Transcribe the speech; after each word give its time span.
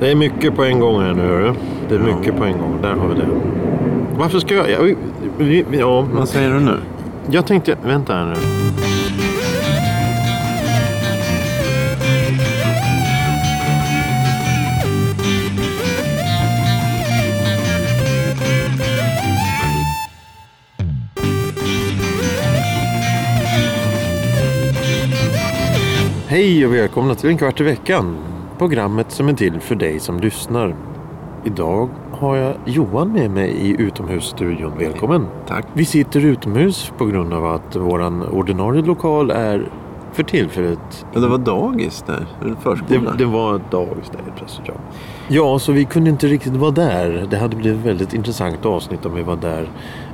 Det 0.00 0.10
är 0.10 0.14
mycket 0.14 0.56
på 0.56 0.64
en 0.64 0.80
gång 0.80 1.00
här 1.02 1.14
nu. 1.14 1.22
hörru. 1.22 1.54
Det 1.88 1.94
är 1.94 1.98
mycket 1.98 2.36
på 2.36 2.44
en 2.44 2.58
gång. 2.58 2.78
Där 2.82 2.92
har 2.94 3.08
vi 3.08 3.14
det. 3.14 3.26
Varför 4.18 4.38
ska 4.38 4.54
jag... 4.54 4.70
Ja, 4.70 4.82
vi, 4.82 4.96
vi, 5.38 5.64
vi- 5.70 5.78
ja, 5.78 6.06
Vad 6.12 6.28
säger 6.28 6.50
du 6.50 6.60
nu? 6.60 6.76
jag 7.30 7.46
tänkte... 7.46 7.76
Vänta 7.84 8.14
här 8.14 8.24
nu. 8.26 8.34
Hej 26.28 26.66
och 26.66 26.74
välkomna 26.74 27.14
till 27.14 27.30
En 27.30 27.38
kvart 27.38 27.60
i 27.60 27.64
veckan. 27.64 28.15
Programmet 28.58 29.10
som 29.10 29.28
är 29.28 29.32
till 29.32 29.60
för 29.60 29.74
dig 29.74 30.00
som 30.00 30.20
lyssnar. 30.20 30.74
Idag 31.44 31.88
har 32.12 32.36
jag 32.36 32.54
Johan 32.64 33.12
med 33.12 33.30
mig 33.30 33.50
i 33.50 33.76
utomhusstudion. 33.78 34.72
Välkommen! 34.78 35.26
Tack. 35.46 35.66
Vi 35.72 35.84
sitter 35.84 36.24
utomhus 36.24 36.92
på 36.98 37.06
grund 37.06 37.32
av 37.32 37.46
att 37.46 37.76
våran 37.76 38.22
ordinarie 38.22 38.82
lokal 38.82 39.30
är 39.30 39.68
för 40.12 40.22
tillfället 40.22 41.06
Ja, 41.12 41.20
det 41.20 41.28
var 41.28 41.38
dagis 41.38 42.04
där. 42.06 42.26
Eller 42.40 42.50
det, 42.50 42.60
förskola. 42.60 43.12
det 43.18 43.24
var 43.24 43.56
ett 43.56 43.70
dagis 43.70 44.10
där 44.12 44.32
plötsligt. 44.36 44.68
Ja. 44.68 44.74
ja, 45.28 45.58
så 45.58 45.72
vi 45.72 45.84
kunde 45.84 46.10
inte 46.10 46.26
riktigt 46.26 46.56
vara 46.56 46.70
där. 46.70 47.26
Det 47.30 47.36
hade 47.38 47.56
blivit 47.56 47.80
ett 47.80 47.86
väldigt 47.86 48.14
intressant 48.14 48.66
avsnitt 48.66 49.06
om 49.06 49.14
vi 49.14 49.22
var 49.22 49.36
där 49.36 49.68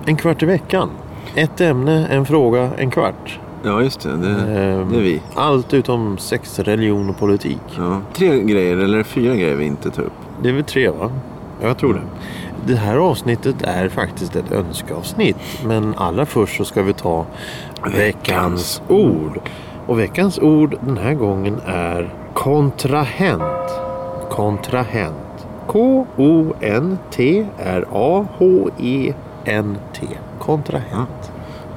en 0.05 0.17
kvart 0.17 0.43
i 0.43 0.47
veckan. 0.47 0.91
Ett 1.35 1.61
ämne, 1.61 2.07
en 2.07 2.27
fråga, 2.27 2.71
en 2.77 2.91
kvart. 2.91 3.41
Ja, 3.65 3.83
just 3.83 4.01
det. 4.01 4.17
Det, 4.17 4.29
Ehm, 4.29 4.89
det 4.93 4.97
är 4.97 5.03
vi. 5.03 5.21
Allt 5.35 5.75
utom 5.75 6.19
sex, 6.19 6.59
religion 6.59 7.11
och 7.11 7.19
politik. 7.19 7.59
Ja. 7.79 8.01
Tre 8.15 8.41
grejer, 8.41 8.77
eller 8.77 9.03
fyra 9.03 9.35
grejer 9.35 9.57
vi 9.57 9.65
inte 9.65 9.91
tar 9.91 10.03
upp. 10.03 10.13
Det 10.43 10.49
är 10.49 10.53
väl 10.53 10.65
tre 10.65 10.89
va? 10.89 11.11
Ja, 11.61 11.67
jag 11.69 11.79
tror 11.79 11.95
det. 11.95 12.01
Det 12.67 12.75
här 12.77 12.97
avsnittet 12.97 13.63
är 13.63 13.89
faktiskt 13.89 14.37
ett 14.37 14.53
önskeavsnitt. 14.53 15.37
Men 15.67 15.95
allra 15.97 16.27
först 16.27 16.57
så 16.57 16.65
ska 16.65 16.83
vi 16.83 16.93
ta 16.93 17.27
veckans 17.97 18.83
ord. 18.89 19.41
Och 19.87 19.99
veckans 19.99 20.39
ord 20.39 20.77
den 20.81 20.99
här 20.99 21.15
gången 21.15 21.61
är 21.67 22.15
kontrahent. 22.35 23.71
Kontrahent. 24.31 25.47
K-O-N-T-R-A-H-E-N-T. 28.73 30.07
Kontrahent. 30.39 31.22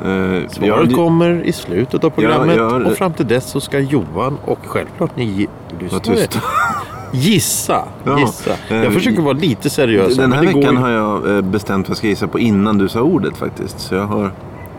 Uh, 0.05 0.47
Svaret 0.49 0.95
kommer 0.95 1.41
i 1.45 1.51
slutet 1.51 2.03
av 2.03 2.09
programmet 2.09 2.57
Ja, 2.57 2.79
ja, 2.81 2.89
och 2.89 2.97
fram 2.97 3.13
till 3.13 3.27
dess 3.27 3.45
så 3.49 3.59
ska 3.61 3.79
Johan 3.79 4.37
och 4.45 4.59
självklart 4.65 5.15
ni 5.15 5.47
lyssnare 5.79 6.17
gissa. 7.11 7.83
Ja, 8.03 8.19
gissa. 8.19 8.51
eh, 8.69 8.83
Jag 8.83 8.93
försöker 8.93 9.21
vara 9.21 9.33
lite 9.33 9.69
seriös. 9.69 10.17
Den 10.17 10.33
här 10.33 10.43
veckan 10.43 10.61
ju- 10.73 10.75
har 10.79 10.89
jag 10.89 11.35
eh, 11.35 11.41
bestämt 11.41 11.87
vad 11.87 11.89
jag 11.89 11.97
ska 11.97 12.07
gissa 12.07 12.27
på 12.27 12.39
innan 12.39 12.77
du 12.77 12.87
sa 12.87 13.01
ordet 13.01 13.37
faktiskt. 13.37 13.79
Så 13.79 13.95
jag, 13.95 14.05
har... 14.05 14.31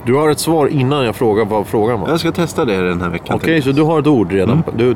Du 0.05 0.13
har 0.15 0.29
ett 0.29 0.39
svar 0.39 0.67
innan 0.67 1.05
jag 1.05 1.15
frågar 1.15 1.45
vad 1.45 1.67
frågan 1.67 1.99
var. 1.99 2.09
jag 2.09 2.19
ska 2.19 2.31
testa 2.31 2.65
det 2.65 2.81
den 2.89 3.01
här 3.01 3.09
veckan. 3.09 3.35
Okej, 3.35 3.61
så 3.61 3.65
tänkte 3.65 3.81
du 3.81 3.85
har 3.85 3.99
ett 3.99 4.07
ord 4.07 4.31
redan? 4.31 4.63
på- 4.63 4.71
Du. 4.71 4.85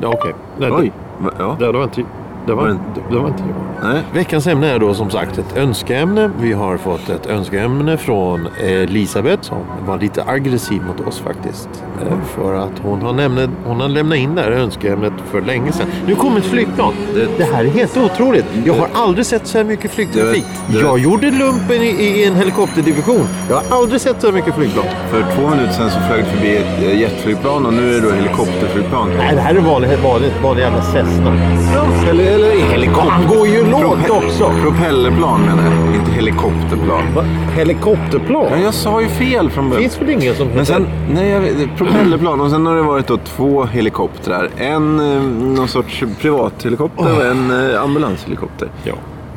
jag. 0.60 0.78
Oj. 0.80 0.92
Ja. 1.38 1.56
Det, 1.58 1.66
det 1.66 1.72
var 1.72 1.84
inte... 1.84 2.02
Det 2.46 2.54
var, 2.54 2.66
det, 3.10 3.18
var 3.18 3.28
inte 3.28 3.42
jag. 3.82 3.88
Nej. 3.92 4.02
Veckans 4.14 4.46
ämne 4.46 4.70
är 4.70 4.78
då 4.78 4.94
som 4.94 5.10
sagt 5.10 5.38
ett 5.38 5.56
önskeämne. 5.56 6.30
Vi 6.40 6.52
har 6.52 6.76
fått 6.76 7.08
ett 7.08 7.26
önskeämne 7.26 7.96
från 7.96 8.48
Elisabeth 8.60 9.42
som 9.42 9.58
var 9.86 9.98
lite 9.98 10.24
aggressiv 10.26 10.82
mot 10.82 11.08
oss 11.08 11.20
faktiskt. 11.20 11.68
Eh, 12.06 12.18
För 12.36 12.54
att 12.54 12.70
hon 12.82 13.02
har, 13.02 13.12
nämnt, 13.12 13.50
hon 13.66 13.80
har 13.80 13.88
lämnat 13.88 14.18
in 14.18 14.34
det 14.34 14.42
här 14.42 14.50
önskeämnet 14.50 15.12
för 15.30 15.40
länge 15.40 15.72
sedan. 15.72 15.86
Nu 16.06 16.14
kommer 16.14 16.38
ett 16.38 16.44
flygplan. 16.46 16.92
Det- 17.14 17.28
Det 17.38 17.44
här 17.44 17.64
är 17.64 17.68
helt 17.68 17.96
otroligt. 17.96 18.44
Jag 18.64 18.74
har 18.74 18.88
aldrig 18.94 19.26
sett 19.26 19.46
så 19.46 19.58
här 19.58 19.64
mycket 19.64 19.90
flygtrafik. 19.90 20.44
Det- 20.68 20.78
Jag 20.80 20.98
gjorde 20.98 21.30
lumpen 21.30 21.82
i, 21.82 21.86
i 21.86 22.24
en 22.26 22.34
helikopterdivision. 22.34 23.26
Jag 23.48 23.56
har 23.56 23.76
aldrig 23.78 24.00
sett 24.00 24.20
så 24.20 24.26
här 24.26 24.34
mycket 24.34 24.54
flygplan. 24.54 24.84
För 25.10 25.24
två 25.36 25.48
minuter 25.48 25.72
sedan 25.72 25.90
så 25.90 25.98
flög 26.00 26.24
det 26.24 26.30
förbi 26.30 26.56
ett 26.56 26.82
eh, 26.82 27.00
jetflygplan 27.00 27.66
och 27.66 27.72
nu 27.72 27.88
är 27.96 28.00
det 28.00 28.08
då 28.08 28.14
helikopterflygplan. 28.14 29.08
Nej, 29.18 29.34
det 29.34 29.40
här 29.40 29.54
är 29.54 29.60
vanlig, 29.60 29.90
vanlig, 30.04 30.30
vanlig 30.42 30.62
jävla 30.62 30.82
Cessna. 30.82 31.32
Eller, 32.10 32.31
eller 32.34 32.72
helikopter. 32.72 33.10
Han 33.10 33.26
går 33.26 33.46
ju 33.46 33.70
lågt 33.70 34.10
också. 34.10 34.52
Propellerplan 34.62 35.40
menar 35.40 35.64
jag, 35.64 35.94
inte 35.94 36.10
helikopterplan. 36.10 37.14
Va? 37.14 37.24
Helikopterplan? 37.56 38.46
Ja, 38.50 38.58
jag 38.58 38.74
sa 38.74 39.00
ju 39.00 39.08
fel 39.08 39.50
från 39.50 39.70
början. 39.70 39.82
finns 39.82 40.00
väl 40.02 40.10
ingen 40.10 40.34
som 40.34 40.48
Men 40.48 40.66
sen, 40.66 40.86
nej, 41.14 41.28
jag 41.28 41.40
vet, 41.40 41.76
propellerplan 41.76 42.40
och 42.40 42.50
sen 42.50 42.66
har 42.66 42.76
det 42.76 42.82
varit 42.82 43.06
då 43.06 43.16
två 43.16 43.64
helikoptrar. 43.64 44.50
En 44.56 45.00
eh, 45.00 45.22
någon 45.56 45.68
sorts 45.68 46.04
privathelikopter 46.20 47.16
och 47.16 47.26
en 47.26 47.70
eh, 47.70 47.82
ambulanshelikopter. 47.82 48.68
Ja. 48.84 48.94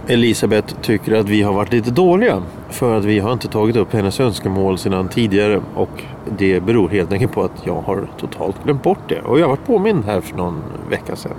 Elisabeth 0.07 0.75
tycker 0.81 1.15
att 1.15 1.29
vi 1.29 1.41
har 1.41 1.53
varit 1.53 1.71
lite 1.71 1.91
dåliga 1.91 2.41
för 2.69 2.97
att 2.97 3.05
vi 3.05 3.19
har 3.19 3.33
inte 3.33 3.47
tagit 3.47 3.75
upp 3.75 3.93
hennes 3.93 4.19
önskemål 4.19 4.77
sedan 4.77 5.07
tidigare 5.07 5.61
och 5.75 6.03
det 6.37 6.63
beror 6.63 6.89
helt 6.89 7.11
enkelt 7.11 7.31
på 7.31 7.43
att 7.43 7.61
jag 7.63 7.81
har 7.81 8.07
totalt 8.19 8.63
glömt 8.63 8.83
bort 8.83 8.99
det 9.07 9.21
och 9.21 9.39
jag 9.39 9.43
har 9.43 9.49
varit 9.49 9.65
påmind 9.65 10.05
här 10.05 10.21
för 10.21 10.37
någon 10.37 10.63
vecka 10.89 11.15
sedan. 11.15 11.35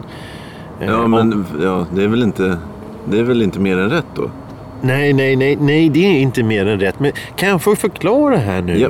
Eh, 0.81 0.87
Ja, 0.89 1.03
och- 1.03 1.11
men 1.11 1.47
ja, 1.63 1.87
det, 1.95 2.03
är 2.05 2.09
väl 2.09 2.23
inte, 2.23 2.59
det 3.05 3.19
är 3.19 3.23
väl 3.23 3.43
inte 3.43 3.61
mer 3.61 3.79
än 3.79 3.91
rätt 3.91 4.07
då? 4.15 4.31
Nej, 4.81 5.13
nej, 5.13 5.37
nej, 5.37 5.57
nej, 5.61 5.89
det 5.89 6.07
är 6.07 6.21
inte 6.21 6.43
mer 6.43 6.67
än 6.67 6.81
rätt. 6.81 7.01
Men 7.01 7.13
kan 7.37 7.49
jag 7.49 7.63
få 7.63 7.77
förklara 7.77 8.37
här 8.37 8.63
nu? 8.63 8.79
Ja. 8.79 8.89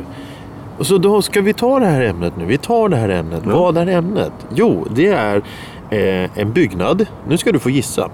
Och 0.79 0.87
så 0.87 0.99
då 0.99 1.23
ska 1.23 1.41
vi 1.41 1.53
ta 1.53 1.79
det 1.81 1.87
här 1.87 2.01
ämnet 2.03 2.37
nu. 2.37 2.45
Vi 2.45 2.59
tar 2.59 2.89
det 2.89 2.97
här 2.97 3.09
ämnet. 3.09 3.43
Ja. 3.47 3.51
Vad 3.59 3.77
är 3.77 3.87
ämnet? 3.87 4.33
Jo, 4.55 4.87
det 4.95 5.07
är 5.07 5.37
eh, 5.91 6.31
en 6.41 6.53
byggnad. 6.53 7.07
Nu 7.29 7.37
ska 7.39 7.53
du 7.53 7.59
få 7.59 7.71
gissa. 7.71 8.09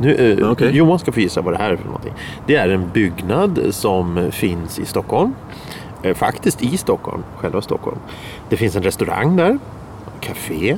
Nu, 0.00 0.38
eh, 0.40 0.50
Okej. 0.50 0.76
Johan 0.76 0.98
ska 0.98 1.12
få 1.12 1.20
gissa 1.20 1.40
vad 1.40 1.54
det 1.54 1.58
här 1.58 1.70
är 1.70 1.76
för 1.76 1.84
någonting. 1.86 2.12
Det 2.46 2.56
är 2.56 2.68
en 2.68 2.90
byggnad 2.94 3.60
som 3.70 4.28
finns 4.30 4.78
i 4.78 4.84
Stockholm. 4.84 5.32
Eh, 6.02 6.14
faktiskt 6.14 6.62
i 6.62 6.76
Stockholm, 6.76 7.22
själva 7.36 7.60
Stockholm. 7.62 7.98
Det 8.48 8.56
finns 8.56 8.76
en 8.76 8.82
restaurang 8.82 9.36
där. 9.36 9.58
Café. 10.20 10.76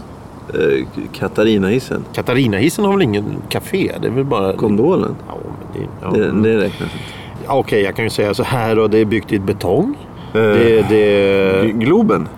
Eh, 0.55 0.85
Katarinahissen. 1.13 2.05
Katarinahissen 2.15 2.85
har 2.85 2.93
väl 2.93 3.03
ingen 3.03 3.25
café? 3.49 3.93
Det 4.01 4.07
är 4.07 4.13
väl 4.13 4.25
bara... 4.25 4.53
Gondolen. 4.53 5.15
Ja, 5.29 5.35
men 5.45 5.83
det, 5.83 5.89
ja. 6.03 6.11
Det, 6.11 6.43
det 6.43 6.57
räknas 6.65 6.81
inte. 6.81 7.05
Okej, 7.47 7.83
jag 7.83 7.97
kan 7.97 8.05
ju 8.05 8.11
säga 8.11 8.35
så 8.35 8.43
här 8.43 8.79
och 8.79 8.91
det 8.91 8.99
är 8.99 9.05
byggt 9.05 9.33
i 9.33 9.39
betong. 9.39 9.97
Eh, 10.35 10.41
Det, 10.41 10.87
det, 10.89 11.73
Globen. 11.75 12.29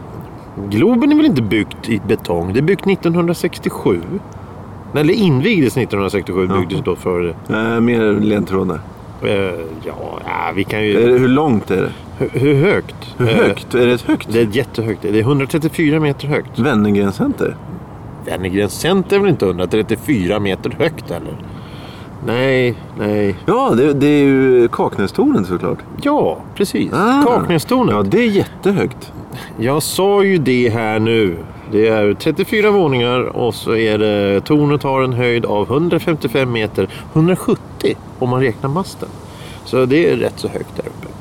Globen 0.71 1.13
är 1.13 1.17
väl 1.17 1.27
inte 1.27 1.43
byggt 1.43 1.89
i 1.89 2.01
betong? 2.09 2.53
Det 2.53 2.59
är 2.61 2.63
byggt 2.63 2.87
1967. 2.87 4.01
Eller 4.95 5.15
invigdes 5.15 5.77
1967, 5.77 6.47
Ja. 6.51 6.59
byggdes 6.61 6.81
då 6.85 6.97
för... 6.97 7.35
Eh, 7.51 7.81
mer 7.81 8.21
ledtrådar. 8.21 8.79
Eh, 9.23 9.31
ja, 9.85 10.21
vi 10.55 10.65
kan 10.65 10.85
ju... 10.85 10.93
det, 11.07 11.19
hur 11.19 11.29
långt 11.29 11.71
är 11.71 11.77
det? 11.83 11.91
Hur, 12.19 12.29
hur 12.41 12.55
högt? 12.55 12.95
Hur 13.19 13.27
högt? 13.27 13.75
Är 13.75 13.87
det 13.87 13.93
ett 13.93 14.03
högt? 14.03 14.29
Det 14.33 14.41
är 14.41 14.47
jättehögt. 14.57 15.03
Det 15.03 15.09
är 15.09 15.21
134 15.23 16.01
meter 16.01 16.29
högt. 16.29 16.59
Wennergren 16.59 17.13
Center? 17.13 17.57
Wennergrens 18.25 18.81
center 18.81 19.17
är 19.17 19.21
väl 19.21 19.31
inte 19.31 19.47
134 19.47 20.41
meter 20.41 20.71
högt 20.79 21.11
eller? 21.11 21.37
Nej, 22.27 22.75
nej. 22.99 23.37
Ja, 23.47 23.75
det, 23.77 23.93
det 23.93 24.07
är 24.07 24.25
ju 24.25 24.69
Kaknästornet 24.69 25.47
såklart. 25.47 25.79
Ja, 26.03 26.39
precis. 26.55 26.93
Ah. 26.93 27.23
Kaknästornet. 27.27 27.95
Ja, 27.95 28.03
det 28.03 28.19
är 28.19 28.31
jättehögt. 28.31 29.13
Jag 29.59 29.83
sa 29.83 30.23
ju 30.23 30.39
det 30.39 30.69
här 30.69 30.99
nu. 30.99 31.37
Det 31.73 31.89
är 31.89 32.15
34 32.15 32.71
våningar 32.71 33.21
och 33.21 33.55
så 33.55 33.77
är 33.77 33.99
det 33.99 34.41
tornet 34.41 34.83
har 34.83 35.03
en 35.03 35.13
höjd 35.13 35.45
av 35.45 35.71
155 35.73 36.53
meter. 36.53 36.89
170 37.13 37.97
om 38.19 38.29
man 38.31 38.41
räknar 38.41 38.71
masten. 38.71 39.09
Så 39.65 39.85
det 39.85 40.11
är 40.11 40.17
rätt 40.17 40.39
så 40.39 40.49
högt 40.49 40.77
där 40.77 40.87
uppe. 40.87 41.14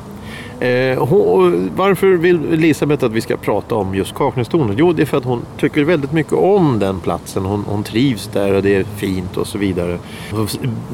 Eh, 0.63 1.05
hon, 1.07 1.71
varför 1.75 2.07
vill 2.07 2.53
Elisabeth 2.53 3.05
att 3.05 3.11
vi 3.11 3.21
ska 3.21 3.37
prata 3.37 3.75
om 3.75 3.95
just 3.95 4.15
Kaknästornet? 4.15 4.75
Jo, 4.79 4.93
det 4.93 5.01
är 5.01 5.05
för 5.05 5.17
att 5.17 5.23
hon 5.25 5.41
tycker 5.57 5.83
väldigt 5.83 6.11
mycket 6.11 6.33
om 6.33 6.79
den 6.79 6.99
platsen. 6.99 7.45
Hon, 7.45 7.63
hon 7.67 7.83
trivs 7.83 8.27
där 8.33 8.53
och 8.55 8.63
det 8.63 8.75
är 8.75 8.83
fint 8.83 9.37
och 9.37 9.47
så 9.47 9.57
vidare. 9.57 9.97
Och 10.31 10.49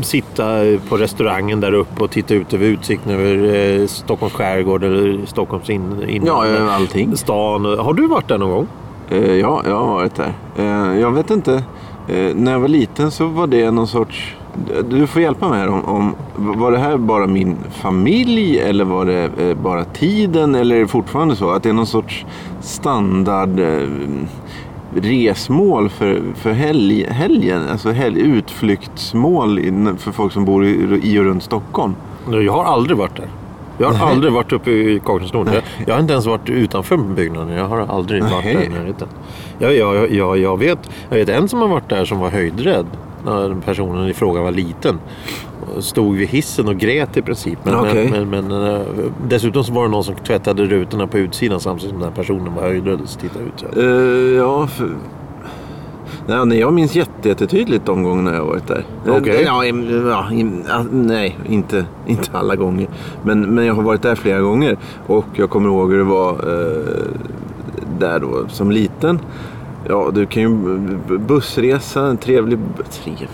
Sitta 0.06 0.46
på 0.90 0.98
restaurangen 0.98 1.60
där 1.60 1.74
uppe 1.74 2.04
och 2.04 2.12
titta 2.12 2.34
ut 2.34 2.54
över 2.54 2.66
utsikten 2.66 3.12
över 3.12 3.56
eh, 3.82 3.88
Stockholms 3.88 4.34
skärgård 4.34 4.84
eller 4.84 5.26
Stockholms 5.26 5.70
in, 5.70 6.10
in, 6.10 6.26
Ja, 6.26 6.46
allting. 6.70 7.18
stan. 7.18 7.66
Har 7.66 7.94
du 7.94 8.08
varit 8.08 8.28
där 8.28 8.38
någon 8.38 8.50
gång? 8.52 8.68
Eh, 9.10 9.34
ja, 9.34 9.62
jag 9.68 9.76
har 9.80 9.88
varit 9.94 10.16
där. 10.16 10.34
Eh, 10.58 11.00
jag 11.00 11.12
vet 11.12 11.30
inte. 11.30 11.64
Eh, 12.10 12.36
när 12.36 12.52
jag 12.52 12.60
var 12.60 12.68
liten 12.68 13.12
så 13.12 13.28
var 13.28 13.48
det 13.48 13.72
någon 13.72 13.88
sorts... 13.88 14.36
Du 14.90 15.08
får 15.08 15.22
hjälpa 15.22 15.50
mig 15.50 15.60
här. 15.60 15.68
Om, 15.68 15.86
om, 15.86 16.16
var 16.38 16.72
det 16.72 16.78
här 16.78 16.98
bara 16.98 17.28
min 17.28 17.56
familj 17.72 18.60
eller 18.60 18.86
var 18.86 19.06
det 19.06 19.30
eh, 19.40 19.58
bara 19.58 19.84
tiden? 19.84 20.56
Eller 20.56 20.76
är 20.76 20.80
det 20.80 20.88
fortfarande 20.88 21.36
så 21.36 21.50
att 21.50 21.64
det 21.64 21.70
är 21.70 21.74
någon 21.74 21.86
sorts 21.88 22.26
standard 22.62 23.60
eh, 23.60 23.88
resmål 24.96 25.90
för, 25.90 26.22
för 26.36 26.52
helg, 26.52 27.06
helgen? 27.10 27.62
Alltså 27.72 27.92
helg, 27.92 28.20
utflyktsmål 28.22 29.60
in- 29.60 29.98
för 29.98 30.12
folk 30.12 30.34
som 30.34 30.46
bor 30.46 30.66
i, 30.66 31.00
i 31.04 31.20
och 31.20 31.24
runt 31.24 31.44
Stockholm? 31.44 31.96
Jag 32.32 32.54
har 32.54 32.64
aldrig 32.64 32.98
varit 32.98 33.16
där. 33.18 33.28
Jag 33.80 33.88
har 33.88 34.06
Nej. 34.06 34.16
aldrig 34.16 34.34
varit 34.34 34.52
uppe 34.52 34.72
i 34.72 35.02
Kaknästornet. 35.06 35.54
Jag, 35.54 35.64
jag 35.88 35.94
har 35.94 36.02
inte 36.02 36.14
ens 36.14 36.26
varit 36.26 36.50
utanför 36.50 36.98
byggnaden. 36.98 37.58
Jag 37.58 37.66
har 37.68 37.80
aldrig 37.80 38.24
varit 38.24 38.46
Nej. 38.46 38.56
där 38.56 38.64
i 38.64 38.70
närheten. 38.70 39.08
Jag, 39.60 39.76
jag, 39.76 40.12
jag, 40.12 40.38
jag, 40.38 40.58
vet, 40.58 40.80
jag 41.10 41.18
vet 41.18 41.30
en 41.30 41.50
som 41.50 41.60
har 41.60 41.68
varit 41.68 41.90
där 41.90 42.06
som 42.06 42.20
var 42.20 42.30
höjdrädd. 42.30 42.86
när 43.26 43.56
personen 43.66 44.08
i 44.10 44.14
fråga 44.14 44.42
var 44.42 44.52
liten. 44.52 45.00
Stod 45.80 46.16
vid 46.16 46.28
hissen 46.28 46.68
och 46.68 46.78
grät 46.78 47.18
i 47.18 47.22
princip. 47.22 47.60
Men, 47.64 47.76
Okej. 47.76 48.10
men, 48.12 48.30
men, 48.30 48.48
men 48.48 48.76
eh, 48.76 48.82
dessutom 49.28 49.64
så 49.64 49.74
var 49.74 49.84
det 49.84 49.90
någon 49.90 50.04
som 50.04 50.16
tvättade 50.16 50.66
rutorna 50.66 51.08
på 51.08 51.18
utsidan 51.18 51.60
samtidigt 51.60 51.90
som 51.90 52.00
den 52.00 52.10
här 52.10 52.16
personen 52.16 52.56
var 52.56 52.62
höjdlös 52.62 53.16
och 53.16 53.22
tittade 53.22 53.46
ut. 53.46 53.78
Eh, 53.78 54.38
ja, 54.38 54.68
för... 54.68 54.90
Nej, 56.30 56.46
nej, 56.46 56.60
jag 56.60 56.74
minns 56.74 56.96
jätte- 56.96 57.30
jättetydligt 57.30 57.86
de 57.86 58.04
gångerna 58.04 58.34
jag 58.34 58.40
har 58.42 58.48
varit 58.48 58.68
där. 58.68 58.84
Eh, 59.08 59.16
Okej. 59.18 59.44
Ja, 59.46 59.66
ja, 59.66 59.74
ja, 60.70 60.84
nej, 60.92 61.38
inte, 61.50 61.86
inte 62.08 62.30
alla 62.32 62.56
gånger. 62.56 62.88
Men, 63.24 63.42
men 63.42 63.66
jag 63.66 63.74
har 63.74 63.84
varit 63.84 64.02
där 64.02 64.16
flera 64.16 64.40
gånger. 64.42 64.78
Och 65.08 65.26
jag 65.34 65.50
kommer 65.50 65.70
ihåg 65.70 65.92
hur 65.92 65.98
det 65.98 66.04
var 66.04 66.32
eh, 66.32 67.08
där 68.00 68.20
då 68.20 68.48
som 68.48 68.72
liten. 68.72 69.20
Ja, 69.88 70.10
du 70.14 70.26
kan 70.26 70.44
ju 70.44 70.50
bussresa, 71.20 72.06
en 72.08 72.18
trevlig... 72.18 72.60
Trevlig? 73.04 73.30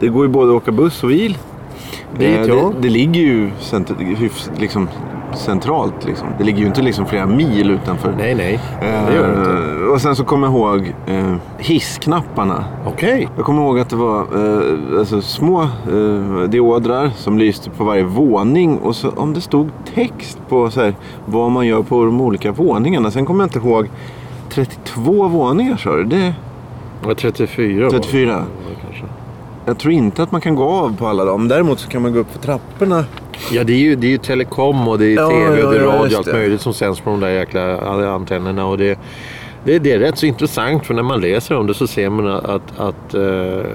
Det 0.00 0.08
går 0.08 0.24
ju 0.26 0.32
både 0.32 0.50
att 0.50 0.62
åka 0.62 0.72
buss 0.72 1.02
och 1.02 1.08
bil. 1.08 1.38
Dit, 2.18 2.28
Eh, 2.28 2.44
ja. 2.46 2.54
det, 2.54 2.82
det 2.82 2.88
ligger 2.88 3.20
ju 3.20 3.50
liksom, 4.58 4.88
centralt. 5.40 6.04
Liksom. 6.06 6.28
Det 6.38 6.44
ligger 6.44 6.58
ju 6.60 6.66
inte 6.66 6.82
liksom 6.82 7.06
flera 7.06 7.26
mil 7.26 7.70
utanför. 7.70 8.14
Nej, 8.18 8.34
nej. 8.34 8.60
Det 8.80 9.14
gör 9.14 9.28
det 9.28 9.38
inte. 9.38 9.84
Eh, 9.84 9.92
Och 9.92 10.00
sen 10.00 10.16
så 10.16 10.24
kommer 10.24 10.46
jag 10.46 10.54
ihåg 10.56 10.94
eh, 11.06 11.34
hissknapparna. 11.58 12.64
Okej. 12.86 13.28
Jag 13.36 13.44
kommer 13.44 13.62
ihåg 13.62 13.78
att 13.80 13.90
det 13.90 13.96
var 13.96 14.18
eh, 14.20 14.98
alltså, 14.98 15.20
små 15.22 15.62
eh, 15.62 16.48
diodrar 16.48 17.10
som 17.16 17.38
lyste 17.38 17.70
på 17.70 17.84
varje 17.84 18.02
våning. 18.04 18.78
Och 18.78 18.96
så, 18.96 19.10
om 19.10 19.34
det 19.34 19.40
stod 19.40 19.68
text 19.94 20.38
på 20.48 20.70
så 20.70 20.80
här, 20.80 20.94
vad 21.26 21.50
man 21.50 21.66
gör 21.66 21.82
på 21.82 22.04
de 22.04 22.20
olika 22.20 22.52
våningarna. 22.52 23.10
Sen 23.10 23.26
kommer 23.26 23.44
jag 23.44 23.46
inte 23.48 23.68
ihåg. 23.68 23.88
32 24.50 25.28
våningar 25.28 25.76
sa 25.76 25.90
du? 25.96 26.04
Det, 26.04 26.34
var 27.04 27.14
34. 27.14 27.84
var 27.84 27.92
det. 27.92 27.98
34. 27.98 28.30
Ja, 28.30 28.74
kanske. 28.86 29.04
jag 29.66 29.78
tror 29.78 29.92
inte 29.94 30.22
att 30.22 30.32
man 30.32 30.40
kan 30.40 30.54
gå 30.54 30.64
av 30.64 30.96
på 30.96 31.06
alla 31.06 31.24
dem. 31.24 31.48
Däremot 31.48 31.78
så 31.80 31.88
kan 31.88 32.02
man 32.02 32.12
gå 32.12 32.18
upp 32.18 32.32
för 32.32 32.38
trapporna. 32.38 33.04
Ja, 33.52 33.64
det 33.64 33.72
är, 33.72 33.78
ju, 33.78 33.96
det 33.96 34.06
är 34.06 34.10
ju 34.10 34.18
telekom 34.18 34.88
och 34.88 34.98
det 34.98 35.06
är 35.06 35.14
Ja, 35.14 35.28
tv 35.28 35.62
och 35.62 35.72
det 35.72 35.78
är 35.78 35.82
ja, 35.82 35.86
ja, 35.86 35.92
radio 35.92 35.98
och 36.00 36.04
just 36.04 36.16
allt 36.16 36.26
det. 36.26 36.32
möjligt 36.32 36.60
som 36.60 36.74
sänds 36.74 37.00
på 37.00 37.10
de 37.10 37.20
där 37.20 37.28
jäkla 37.28 37.80
antennerna. 38.14 38.66
Och 38.66 38.78
det, 38.78 38.98
det, 39.64 39.78
det 39.78 39.92
är 39.92 39.98
rätt 39.98 40.18
så 40.18 40.26
intressant 40.26 40.86
för 40.86 40.94
när 40.94 41.02
man 41.02 41.20
läser 41.20 41.56
om 41.56 41.66
det 41.66 41.74
så 41.74 41.86
ser 41.86 42.10
man 42.10 42.26
att, 42.28 42.78
att 42.78 43.10
det 43.10 43.66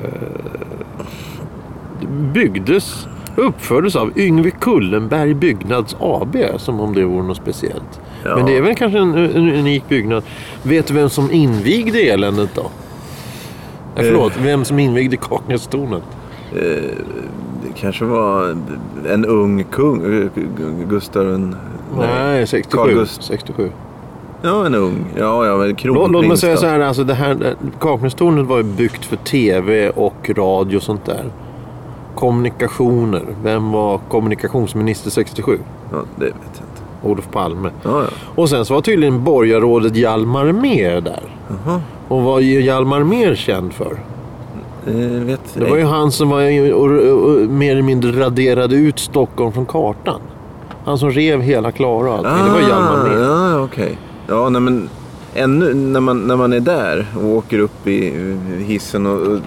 byggdes 2.33 3.07
uppfördes 3.35 3.95
av 3.95 4.19
Yngve 4.19 4.51
Kullenberg 4.51 5.33
Byggnads 5.33 5.95
AB 5.99 6.37
som 6.57 6.79
om 6.79 6.93
det 6.93 7.05
vore 7.05 7.23
något 7.23 7.37
speciellt. 7.37 7.99
Ja. 8.23 8.35
Men 8.35 8.45
det 8.45 8.57
är 8.57 8.61
väl 8.61 8.75
kanske 8.75 8.99
en, 8.99 9.15
en 9.15 9.49
unik 9.55 9.89
byggnad. 9.89 10.23
Vet 10.63 10.87
du 10.87 10.93
vem 10.93 11.09
som 11.09 11.31
invigde 11.31 11.99
eländet 11.99 12.49
då? 12.55 12.61
Eh, 12.61 12.69
förlåt, 13.95 14.33
vem 14.41 14.65
som 14.65 14.79
invigde 14.79 15.17
Kaknästornet? 15.17 16.03
Eh, 16.55 16.91
det 17.67 17.79
kanske 17.81 18.05
var 18.05 18.57
en 19.09 19.25
ung 19.25 19.63
kung. 19.63 20.29
Gustav 20.89 21.33
en... 21.33 21.55
Nej, 21.97 22.47
67. 22.47 22.77
Carl 22.77 22.89
Gust- 22.91 23.21
67. 23.21 23.71
Ja, 24.41 24.65
en 24.65 24.75
ung. 24.75 25.05
Ja, 25.17 25.45
ja, 25.45 25.75
kronprins 25.75 26.11
låt 26.11 26.27
mig 26.27 26.37
säga 26.37 26.57
så 26.57 26.65
här, 26.65 26.79
alltså 26.79 27.03
det 27.03 27.13
här 27.13 27.55
Kaknästornet 27.79 28.45
var 28.47 28.57
ju 28.57 28.63
byggt 28.63 29.05
för 29.05 29.15
tv 29.15 29.89
och 29.89 30.29
radio 30.37 30.77
och 30.77 30.83
sånt 30.83 31.05
där. 31.05 31.23
Kommunikationer. 32.15 33.23
Vem 33.43 33.71
var 33.71 33.97
kommunikationsminister 34.09 35.09
67? 35.09 35.59
Ja, 35.91 35.97
det 36.15 36.25
vet 36.25 36.33
jag 36.41 36.63
inte. 36.63 36.81
Olof 37.03 37.31
Palme. 37.31 37.69
Ja, 37.83 38.01
ja. 38.01 38.07
Och 38.35 38.49
sen 38.49 38.65
så 38.65 38.73
var 38.73 38.81
tydligen 38.81 39.23
borgarrådet 39.23 39.95
Hjalmar 39.95 40.51
Mer 40.51 41.01
där. 41.01 41.23
Jaha. 41.65 41.81
Och 42.07 42.21
vad 42.21 42.41
är 42.41 42.59
Hjalmar 42.59 43.03
Mer 43.03 43.35
känd 43.35 43.73
för? 43.73 43.97
Eh, 44.87 44.93
vet 45.25 45.53
Det 45.53 45.65
var 45.65 45.77
ju 45.77 45.83
han 45.83 46.11
som 46.11 46.29
var, 46.29 46.73
och, 46.73 46.91
och, 46.91 47.29
och, 47.29 47.49
mer 47.49 47.71
eller 47.71 47.81
mindre 47.81 48.11
raderade 48.11 48.75
ut 48.75 48.99
Stockholm 48.99 49.51
från 49.51 49.65
kartan. 49.65 50.21
Han 50.85 50.97
som 50.97 51.11
rev 51.11 51.41
hela 51.41 51.71
Klara 51.71 52.09
och 52.09 52.17
allting. 52.17 52.45
det 52.45 52.51
var 52.51 52.69
Hjalmar. 52.69 53.09
Ah, 53.09 53.51
Ja, 53.51 53.59
okej. 53.59 53.97
Ja, 54.27 54.49
nej, 54.49 54.61
men 54.61 54.89
ännu 55.33 55.73
när 55.73 55.99
man, 55.99 56.19
när 56.19 56.35
man 56.35 56.53
är 56.53 56.59
där 56.59 57.07
och 57.15 57.25
åker 57.25 57.59
upp 57.59 57.87
i 57.87 58.07
eh, 58.07 58.65
hissen 58.65 59.05
och, 59.05 59.27
och 59.27 59.39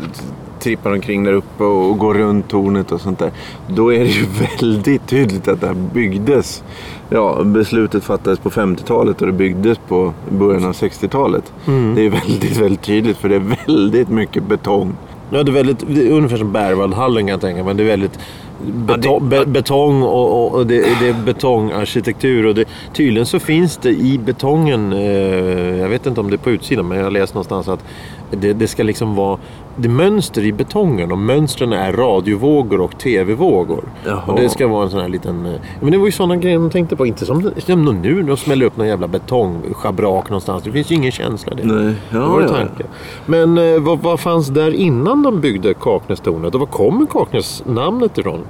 trippar 0.60 0.92
omkring 0.92 1.24
där 1.24 1.32
uppe 1.32 1.64
och 1.64 1.98
går 1.98 2.14
runt 2.14 2.48
tornet 2.48 2.92
och 2.92 3.00
sånt 3.00 3.18
där. 3.18 3.30
Då 3.68 3.92
är 3.92 3.98
det 3.98 4.10
ju 4.10 4.26
väldigt 4.60 5.06
tydligt 5.06 5.48
att 5.48 5.60
det 5.60 5.66
här 5.66 5.76
byggdes. 5.94 6.62
Ja, 7.08 7.42
beslutet 7.44 8.04
fattades 8.04 8.38
på 8.38 8.50
50-talet 8.50 9.20
och 9.20 9.26
det 9.26 9.32
byggdes 9.32 9.78
på 9.88 10.12
början 10.30 10.64
av 10.64 10.72
60-talet. 10.72 11.52
Mm. 11.66 11.94
Det 11.94 12.06
är 12.06 12.10
väldigt, 12.26 12.56
väldigt 12.56 12.82
tydligt 12.82 13.16
för 13.16 13.28
det 13.28 13.36
är 13.36 13.56
väldigt 13.66 14.08
mycket 14.08 14.42
betong. 14.42 14.96
Ja, 15.30 15.42
det 15.42 15.50
är, 15.50 15.54
väldigt, 15.54 15.84
det 15.88 16.06
är 16.08 16.12
ungefär 16.12 16.36
som 16.36 16.52
Berwaldhallen 16.52 17.22
kan 17.22 17.28
jag 17.28 17.40
tänka 17.40 17.64
mig. 17.64 17.74
Det 17.74 17.82
är 17.82 17.86
väldigt 17.86 18.18
beto- 18.66 19.28
be- 19.28 19.46
betong 19.46 20.02
och, 20.02 20.44
och, 20.44 20.54
och 20.54 20.66
det, 20.66 20.74
det 21.00 21.08
är 21.08 21.14
betongarkitektur. 21.24 22.46
Och 22.46 22.54
det, 22.54 22.64
tydligen 22.92 23.26
så 23.26 23.38
finns 23.38 23.76
det 23.76 23.90
i 23.90 24.18
betongen, 24.18 24.92
eh, 24.92 25.78
jag 25.78 25.88
vet 25.88 26.06
inte 26.06 26.20
om 26.20 26.30
det 26.30 26.36
är 26.36 26.38
på 26.38 26.50
utsidan, 26.50 26.88
men 26.88 26.98
jag 26.98 27.04
har 27.04 27.10
läst 27.10 27.34
någonstans 27.34 27.68
att 27.68 27.84
det, 28.30 28.52
det 28.52 28.66
ska 28.68 28.82
liksom 28.82 29.14
vara 29.14 29.38
det 29.78 29.88
är 29.88 29.92
mönster 29.92 30.42
i 30.44 30.52
betongen 30.52 31.12
och 31.12 31.18
mönstren 31.18 31.72
är 31.72 31.92
radiovågor 31.92 32.80
och 32.80 32.98
tv-vågor. 32.98 33.84
Och 34.26 34.36
det 34.40 34.48
ska 34.48 34.68
vara 34.68 34.84
en 34.84 34.90
sån 34.90 35.00
här 35.00 35.08
liten... 35.08 35.46
eh, 35.46 35.52
Men 35.80 35.90
det 35.92 35.98
var 35.98 36.06
ju 36.06 36.12
sådana 36.12 36.36
grejer 36.36 36.58
de 36.58 36.70
tänkte 36.70 36.96
på. 36.96 37.06
Inte 37.06 37.26
som, 37.26 37.50
som 37.58 37.84
nu, 38.02 38.22
de 38.22 38.36
smäller 38.36 38.66
upp 38.66 38.76
någon 38.76 38.86
jävla 38.88 39.08
betongschabrak 39.08 40.30
någonstans. 40.30 40.62
Det 40.64 40.72
finns 40.72 40.90
ju 40.90 40.94
ingen 40.94 41.12
känsla 41.12 41.52
i 41.52 41.62
det. 41.62 41.72
Nej, 41.74 41.94
ja, 42.10 42.18
Det 42.18 42.26
var 42.28 42.40
ja. 42.42 42.48
tanken. 42.48 42.86
Men 43.26 43.58
eh, 43.58 43.80
vad, 43.80 43.98
vad 43.98 44.20
fanns 44.20 44.48
där 44.48 44.74
innan 44.74 45.22
de 45.22 45.40
byggde 45.40 45.74
Kaknästornet? 45.74 46.54
Och 46.54 46.60
var 46.60 46.66
kommer 46.66 47.06
Kaknäs-namnet 47.06 48.18
ifrån? 48.18 48.40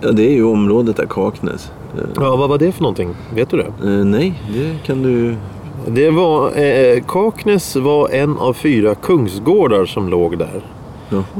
Ja, 0.00 0.10
det 0.12 0.26
är 0.26 0.32
ju 0.34 0.44
området 0.44 0.96
där, 0.96 1.06
Kaknäs. 1.06 1.70
Eh, 1.98 2.00
Ja, 2.16 2.36
vad 2.36 2.48
var 2.48 2.58
det 2.58 2.72
för 2.72 2.82
någonting? 2.82 3.14
Vet 3.34 3.50
du 3.50 3.56
det? 3.56 3.66
eh, 3.88 4.04
nej, 4.04 4.42
det 4.54 4.86
kan 4.86 5.02
du... 5.02 5.36
Det 5.86 6.10
var, 6.10 6.46
eh, 6.58 7.02
Kaknäs 7.08 7.76
var 7.76 8.08
en 8.08 8.38
av 8.38 8.52
fyra 8.52 8.94
kungsgårdar 8.94 9.84
som 9.86 10.08
låg 10.08 10.38
där. 10.38 10.62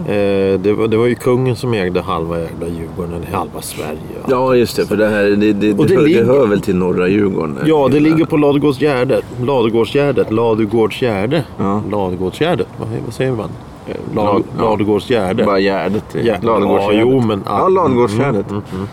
Eh, 0.09 0.61
det, 0.61 0.73
var, 0.73 0.89
det 0.89 0.97
var 0.97 1.07
ju 1.07 1.15
kungen 1.15 1.57
som 1.57 1.75
ägde 1.75 2.01
halva 2.01 2.39
jävla 2.41 2.67
Djurgården, 2.67 3.15
eller 3.23 3.37
halva 3.37 3.63
Sverige. 3.63 3.99
Ja, 4.29 4.55
just 4.57 4.77
det. 4.77 4.87
För 4.87 4.97
det 4.97 5.07
här 5.09 5.25
det, 5.25 5.53
det, 5.53 5.73
Och 5.79 5.87
det, 5.87 5.95
hör, 5.95 6.03
ligger- 6.03 6.21
det 6.21 6.27
hör 6.33 6.47
väl 6.47 6.61
till 6.61 6.77
norra 6.77 7.09
Djurgården? 7.09 7.59
Ja, 7.67 7.89
det 7.93 8.01
ligger 8.01 8.25
på 8.25 8.37
Ladugårdsgärdet. 8.37 9.25
Ladugårdsgärdet. 9.43 10.33
Ladugårdsgärde. 10.33 11.45
Ja. 11.59 11.83
Ladugårdsgärdet. 11.91 12.67
Vad, 12.79 12.89
vad 13.05 13.15
säger 13.15 13.33
man? 13.33 13.49
Eh, 13.87 13.95
Lad, 14.15 14.43
ja. 14.59 14.65
Ladugårdsgärde. 14.71 15.45
Bara 15.45 15.61
Gärdet. 15.61 16.05
det 16.13 16.19
är 16.21 16.25
Ja, 16.27 16.35
Ladugårdsgärdet. 16.43 16.97
ja, 17.07 17.11
jo, 17.13 17.21
men- 17.21 17.43
Ja, 17.47 17.69
Ladugårdsgärdet. 17.69 18.51
Mm, 18.51 18.63
mm, 18.75 18.87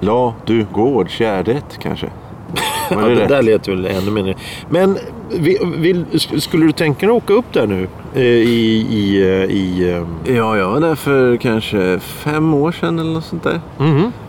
Ladugårdsgärdet 0.00 1.78
kanske. 1.82 2.06
Var 2.90 3.02
Ja, 3.02 3.08
det 3.08 3.14
det 3.14 3.26
där 3.26 3.42
lät 3.42 3.68
väl 3.68 3.86
ännu 3.86 4.10
mindre. 4.10 4.34
Men 4.68 4.98
vill, 5.76 6.04
skulle 6.40 6.66
du 6.66 6.72
tänka 6.72 7.06
dig 7.06 7.16
att 7.16 7.22
åka 7.22 7.32
upp 7.34 7.52
där 7.52 7.66
nu? 7.66 7.88
Eh, 8.14 8.22
I... 8.22 8.86
i, 8.90 9.22
eh, 9.22 9.56
i 9.56 9.90
eh, 10.26 10.34
Ja, 10.36 10.56
jag 10.56 10.70
var 10.70 10.80
där 10.80 10.94
för 10.94 11.36
kanske 11.36 11.98
fem 11.98 12.54
år 12.54 12.72
sedan 12.72 12.98
eller 12.98 13.12
något 13.12 13.24
sånt 13.24 13.42
där. 13.42 13.60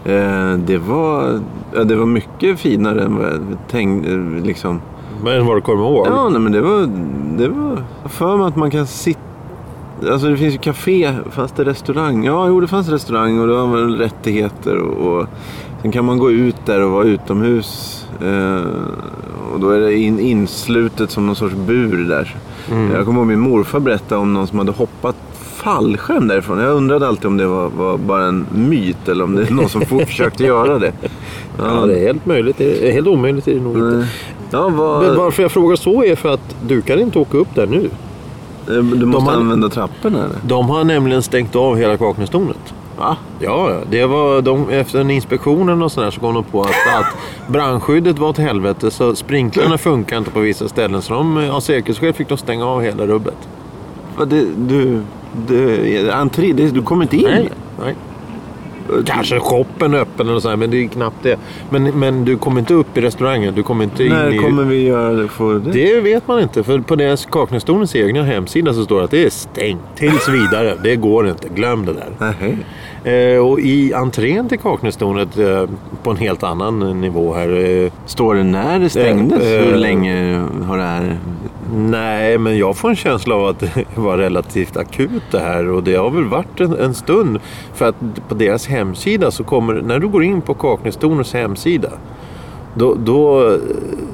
Eh, 0.05 0.57
det, 0.57 0.77
var, 0.77 1.39
ja, 1.75 1.83
det 1.83 1.95
var 1.95 2.05
mycket 2.05 2.59
finare 2.59 3.03
än 3.03 3.15
vad 3.15 3.27
jag 3.27 3.41
tänkte. 3.69 4.11
Liksom. 4.43 4.81
Men 5.23 5.45
vad 5.45 5.57
du 5.57 5.61
kommer 5.61 5.83
ihåg? 5.83 6.07
Ja, 6.07 6.29
nej, 6.29 6.41
men 6.41 6.51
det 6.51 6.61
var... 6.61 6.89
Det 7.37 7.47
var 7.47 7.83
för 8.09 8.37
mig 8.37 8.47
att 8.47 8.55
man 8.55 8.71
kan 8.71 8.87
sitta... 8.87 9.19
Alltså 10.11 10.27
det 10.27 10.37
finns 10.37 10.53
ju 10.53 10.57
café. 10.57 11.13
Fanns 11.31 11.51
det 11.51 11.63
restaurang? 11.63 12.23
Ja, 12.25 12.47
jo 12.47 12.59
det 12.61 12.67
fanns 12.67 12.89
restaurang 12.89 13.39
och 13.39 13.47
det 13.47 13.53
var 13.53 13.67
väl 13.67 13.97
rättigheter. 13.97 14.77
Och, 14.77 15.07
och 15.19 15.27
sen 15.81 15.91
kan 15.91 16.05
man 16.05 16.17
gå 16.17 16.31
ut 16.31 16.50
där 16.65 16.81
och 16.81 16.91
vara 16.91 17.03
utomhus. 17.05 17.97
Eh, 18.21 18.61
och 19.53 19.59
då 19.59 19.69
är 19.69 19.79
det 19.79 19.93
in, 19.97 20.19
inslutet 20.19 21.11
som 21.11 21.25
någon 21.25 21.35
sorts 21.35 21.55
bur 21.55 22.05
där. 22.09 22.35
Mm. 22.71 22.91
Jag 22.91 23.05
kommer 23.05 23.19
ihåg 23.19 23.27
min 23.27 23.39
morfar 23.39 23.79
berättade 23.79 24.21
om 24.21 24.33
någon 24.33 24.47
som 24.47 24.57
hade 24.59 24.71
hoppat 24.71 25.15
fallskärm 25.43 26.27
därifrån. 26.27 26.59
Jag 26.59 26.75
undrade 26.75 27.07
alltid 27.07 27.25
om 27.25 27.37
det 27.37 27.47
var, 27.47 27.69
var 27.69 27.97
bara 27.97 28.25
en 28.25 28.45
myt 28.55 29.09
eller 29.09 29.23
om 29.23 29.35
det 29.35 29.43
är 29.47 29.51
någon 29.53 29.69
som 29.69 29.81
försökte 29.81 30.43
göra 30.43 30.79
det. 30.79 30.91
Ja, 31.57 31.85
det 31.85 31.99
är 31.99 32.07
helt 32.07 32.25
möjligt. 32.25 32.57
Det 32.57 32.87
är 32.89 32.91
helt 32.91 33.07
omöjligt 33.07 33.47
är 33.47 33.53
det 33.53 33.61
nog 33.61 33.75
inte. 33.77 34.07
Ja, 34.51 34.69
vad, 34.69 35.03
Men 35.03 35.15
varför 35.17 35.43
jag 35.43 35.51
frågar 35.51 35.75
så 35.75 36.03
är 36.03 36.15
för 36.15 36.29
att 36.33 36.55
du 36.67 36.81
kan 36.81 36.99
inte 36.99 37.19
åka 37.19 37.37
upp 37.37 37.55
där 37.55 37.67
nu. 37.67 37.89
Eh, 38.69 38.83
Du 38.83 39.05
måste 39.05 39.31
har- 39.31 39.37
använda 39.37 39.69
trapporna 39.69 40.17
eller? 40.17 40.35
De 40.47 40.69
har 40.69 40.83
nämligen 40.83 41.23
stängt 41.23 41.55
av 41.55 41.75
hela 41.75 41.97
Kaknästornet. 41.97 42.73
Va? 43.01 43.17
Ja, 43.39 43.79
det 43.89 44.05
var 44.05 44.41
de, 44.41 44.69
efter 44.69 44.99
en 44.99 45.11
inspektionen 45.11 45.81
och 45.81 45.91
sådär 45.91 46.11
så 46.11 46.19
kom 46.19 46.33
de 46.33 46.43
på 46.43 46.61
att, 46.61 46.69
att 46.69 47.17
brandskyddet 47.47 48.19
var 48.19 48.29
åt 48.29 48.37
helvete 48.37 48.91
så 48.91 49.15
sprinklarna 49.15 49.77
funkar 49.77 50.17
inte 50.17 50.31
på 50.31 50.39
vissa 50.39 50.67
ställen. 50.67 51.01
Så 51.01 51.13
de, 51.13 51.49
av 51.49 51.59
säkerhetsskäl 51.59 52.13
fick 52.13 52.29
de 52.29 52.37
stänga 52.37 52.65
av 52.65 52.81
hela 52.81 53.07
rubbet. 53.07 53.37
Va, 54.17 54.25
det, 54.25 54.45
du, 54.57 55.01
det, 55.47 56.11
entré, 56.13 56.53
det, 56.53 56.69
du 56.69 56.81
kommer 56.81 57.03
inte 57.03 57.17
in? 57.17 57.23
Nej, 57.23 57.49
nej. 57.79 57.95
Kanske 59.05 59.39
shoppen 59.39 59.93
öppen 59.93 60.29
eller 60.29 60.39
så 60.39 60.49
här, 60.49 60.55
men 60.55 60.71
det 60.71 60.83
är 60.83 60.87
knappt 60.87 61.23
det. 61.23 61.39
Men, 61.69 61.83
men 61.83 62.25
du 62.25 62.37
kommer 62.37 62.59
inte 62.59 62.73
upp 62.73 62.97
i 62.97 63.01
restaurangen. 63.01 63.55
Du 63.55 63.63
kommer 63.63 63.83
inte 63.83 64.03
in 64.03 64.09
När 64.09 64.33
i... 64.33 64.37
kommer 64.37 64.63
vi 64.63 64.83
göra 64.87 65.13
det? 65.13 65.27
Få 65.27 65.53
det? 65.53 65.71
Det 65.71 65.99
vet 66.01 66.27
man 66.27 66.39
inte. 66.41 66.63
För 66.63 66.79
på 66.79 66.95
deras 66.95 67.25
Kaknästornens 67.25 67.95
egna 67.95 68.23
hemsida 68.23 68.73
så 68.73 68.83
står 68.83 68.97
det 68.97 69.03
att 69.03 69.11
det 69.11 69.25
är 69.25 69.29
stängt 69.29 69.81
tills 69.95 70.29
vidare. 70.29 70.77
Det 70.83 70.95
går 70.95 71.29
inte. 71.29 71.47
Glöm 71.49 71.85
det 71.85 71.93
där. 71.93 72.33
Eh, 73.03 73.37
och 73.47 73.59
i 73.59 73.93
entrén 73.93 74.49
till 74.49 74.59
Kaknästornet 74.59 75.37
eh, 75.37 75.65
på 76.03 76.09
en 76.11 76.17
helt 76.17 76.43
annan 76.43 77.01
nivå 77.01 77.33
här. 77.33 77.83
Eh, 77.83 77.91
Står 78.05 78.35
det 78.35 78.43
när 78.43 78.79
det 78.79 78.89
stängdes? 78.89 79.43
Eh, 79.43 79.53
eh, 79.59 79.65
Hur 79.65 79.75
länge 79.75 80.45
har 80.67 80.77
det 80.77 80.83
här... 80.83 81.17
nej, 81.71 82.37
men 82.37 82.57
jag 82.57 82.77
får 82.77 82.89
en 82.89 82.95
känsla 82.95 83.35
av 83.35 83.45
att 83.47 83.59
det 83.59 83.85
var 83.95 84.17
relativt 84.17 84.77
akut 84.77 85.23
det 85.31 85.39
här. 85.39 85.69
Och 85.69 85.83
det 85.83 85.95
har 85.95 86.09
väl 86.09 86.23
varit 86.25 86.59
en, 86.59 86.73
en 86.79 86.93
stund. 86.93 87.39
För 87.73 87.89
att 87.89 87.95
på 88.29 88.35
deras 88.35 88.67
hemsida 88.67 89.31
så 89.31 89.43
kommer, 89.43 89.73
när 89.73 89.99
du 89.99 90.07
går 90.07 90.23
in 90.23 90.41
på 90.41 90.53
Kaknästornets 90.53 91.33
hemsida. 91.33 91.89
Då, 92.75 92.95
då 93.05 93.47
eh, 93.47 93.57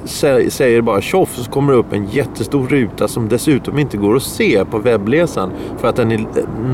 sä- 0.06 0.50
säger 0.50 0.82
bara 0.82 1.02
tjoff 1.02 1.36
så 1.36 1.52
kommer 1.52 1.74
det 1.74 1.80
upp 1.80 1.94
en 1.94 2.06
jättestor 2.06 2.68
ruta 2.68 3.08
som 3.08 3.28
dessutom 3.30 3.80
inte 3.80 3.98
går 3.98 4.16
att 4.16 4.24
se 4.24 4.66
på 4.66 4.78
webbläsaren 4.78 5.50
för 5.78 5.88
att 5.88 5.96
den 5.96 6.12
är 6.12 6.26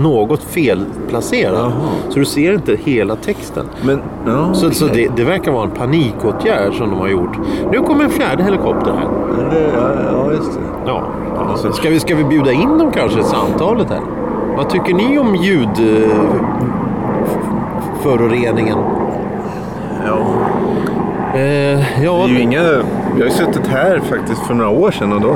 något 0.02 0.44
felplacerad. 0.44 1.72
Så 2.10 2.20
du 2.20 2.26
ser 2.26 2.54
inte 2.54 2.76
hela 2.84 3.16
texten. 3.16 3.66
Men, 3.86 4.00
ja, 4.26 4.54
Så, 4.54 4.72
så 4.72 4.86
det, 4.88 5.10
det 5.16 5.24
verkar 5.24 5.52
vara 5.52 5.64
en 5.64 5.72
panikåtgärd 5.72 6.74
som 6.74 6.90
de 6.90 7.00
har 7.00 7.08
gjort. 7.08 7.38
Nu 7.72 7.78
kommer 7.80 8.04
en 8.04 8.10
fjärde 8.10 8.44
helikopter 8.44 8.92
här. 8.92 9.08
Men 9.38 9.50
det, 9.50 9.72
ja, 9.76 9.90
ja, 10.12 10.32
just 10.34 10.54
det. 10.54 10.60
Ja. 10.86 11.04
Alltså- 11.50 11.74
Ska, 11.74 11.90
vi, 11.90 12.00
ska 12.00 12.16
vi 12.16 12.24
bjuda 12.24 12.52
in 12.52 12.78
dem 12.78 12.92
kanske 12.92 13.20
i 13.20 13.24
samtalet 13.24 13.90
här? 13.90 14.02
Vad 14.58 14.70
tycker 14.70 14.94
ni 14.94 15.20
om 15.20 15.36
ljud... 15.36 15.70
eh? 15.80 16.10
Ja. 20.06 20.18
Eh, 21.40 22.04
ja, 22.04 22.26
Det 22.28 22.34
är 22.36 22.40
inga... 22.40 22.62
Vi 23.16 23.22
har 23.24 23.30
suttit 23.30 23.68
här 23.68 24.00
faktiskt 24.00 24.42
för 24.42 24.54
några 24.54 24.70
år 24.70 24.92
sedan 24.92 25.14
och 25.14 25.22
då, 25.22 25.36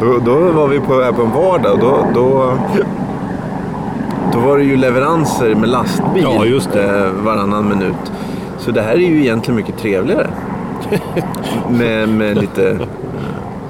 då, 0.00 0.18
då 0.24 0.34
var 0.52 0.68
vi 0.68 0.80
på 0.80 0.92
en 1.22 1.30
vardag 1.34 1.72
och 1.72 1.78
då, 1.78 1.98
då, 2.14 2.52
då 4.32 4.38
var 4.38 4.58
det 4.58 4.64
ju 4.64 4.76
leveranser 4.76 5.54
med 5.54 5.68
lastbil 5.68 6.22
Ja, 6.22 6.44
just 6.44 6.72
det. 6.72 6.98
Eh, 6.98 7.10
varannan 7.24 7.68
minut. 7.68 8.12
Så 8.58 8.70
det 8.70 8.82
här 8.82 8.92
är 8.92 8.96
ju 8.98 9.20
egentligen 9.20 9.56
mycket 9.56 9.78
trevligare. 9.78 10.26
med, 11.70 12.08
med 12.08 12.36
lite 12.38 12.78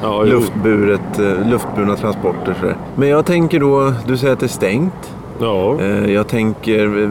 ja, 0.02 0.22
luftburet, 0.22 1.18
eh, 1.18 1.48
luftburna 1.50 1.96
transporter. 1.96 2.54
Så 2.60 2.66
där. 2.66 2.76
Men 2.96 3.08
jag 3.08 3.26
tänker 3.26 3.60
då, 3.60 3.92
du 4.06 4.16
säger 4.16 4.32
att 4.32 4.40
det 4.40 4.46
är 4.46 4.48
stängt. 4.48 5.12
Ja. 5.40 5.80
Eh, 5.80 6.10
Jag 6.12 6.28
tänker... 6.28 7.02
eh, 7.02 7.08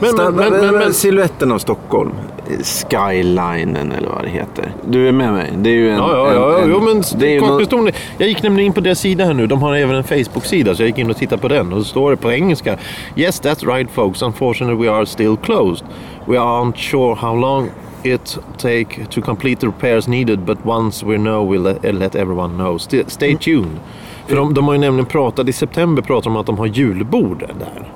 men- 0.00 0.10
sta- 0.14 0.32
men- 0.32 0.52
men- 0.52 0.74
men- 0.74 0.92
Siluetten 0.92 1.52
av 1.52 1.58
Stockholm. 1.58 2.10
Eh, 2.46 2.56
Skylinen 2.64 3.92
eller 3.98 4.08
vad 4.08 4.22
det 4.22 4.28
heter. 4.28 4.72
Du 4.88 5.08
är 5.08 5.12
med 5.12 5.32
mig? 5.32 5.52
Det 5.58 5.70
är 5.70 5.74
ju 5.74 5.90
en... 5.90 5.96
Ja, 5.98 6.16
ja, 6.16 6.28
en, 6.28 6.34
ja, 6.34 6.58
en, 6.58 6.70
jo, 6.70 6.80
men 6.80 7.02
det 7.18 7.26
är 7.26 7.30
ju 7.30 7.40
nå- 7.40 7.46
Kaknästornet. 7.46 7.94
Jag 8.18 8.28
gick 8.28 8.42
nämligen 8.42 8.66
in 8.66 8.72
på 8.72 8.80
deras 8.80 8.98
sida 8.98 9.24
här 9.24 9.34
nu. 9.34 9.46
De 9.46 9.62
har 9.62 9.74
även 9.76 9.96
en 9.96 10.04
Facebook-sida, 10.04 10.74
så 10.74 10.82
jag 10.82 10.86
gick 10.86 10.98
in 10.98 11.10
och 11.10 11.16
tittade 11.16 11.42
på 11.42 11.48
den. 11.48 11.72
Och 11.72 11.78
då 11.78 11.84
står 11.84 12.10
det 12.10 12.16
på 12.16 12.32
engelska. 12.32 12.76
Yes, 13.16 13.42
that's 13.42 13.74
right 13.74 13.90
folks. 13.90 14.22
Unfortunately 14.22 14.86
we 14.88 14.92
are 14.94 15.06
still 15.06 15.36
closed. 15.36 15.86
We 16.26 16.36
aren't 16.38 16.76
sure 16.76 17.14
how 17.14 17.36
long 17.36 17.70
it 18.04 18.38
take 18.58 19.04
to 19.10 19.20
complete 19.20 19.60
the 19.60 19.66
repairs 19.66 20.08
needed, 20.08 20.38
but 20.44 20.58
once 20.66 21.06
we 21.06 21.16
know 21.16 21.52
we'll 21.54 21.62
let, 21.62 21.94
let 21.94 22.14
everyone 22.14 22.54
know. 22.54 22.76
St- 22.76 23.10
stay 23.10 23.36
tuned. 23.36 23.80
För 24.26 24.36
de, 24.36 24.54
de 24.54 24.64
har 24.64 24.72
ju 24.74 24.80
nämligen 24.80 25.06
pratat, 25.06 25.48
i 25.48 25.52
september 25.52 26.02
pratar 26.02 26.24
de 26.24 26.30
om 26.36 26.40
att 26.40 26.46
de 26.46 26.58
har 26.58 26.66
julbord 26.66 27.38
där. 27.58 27.88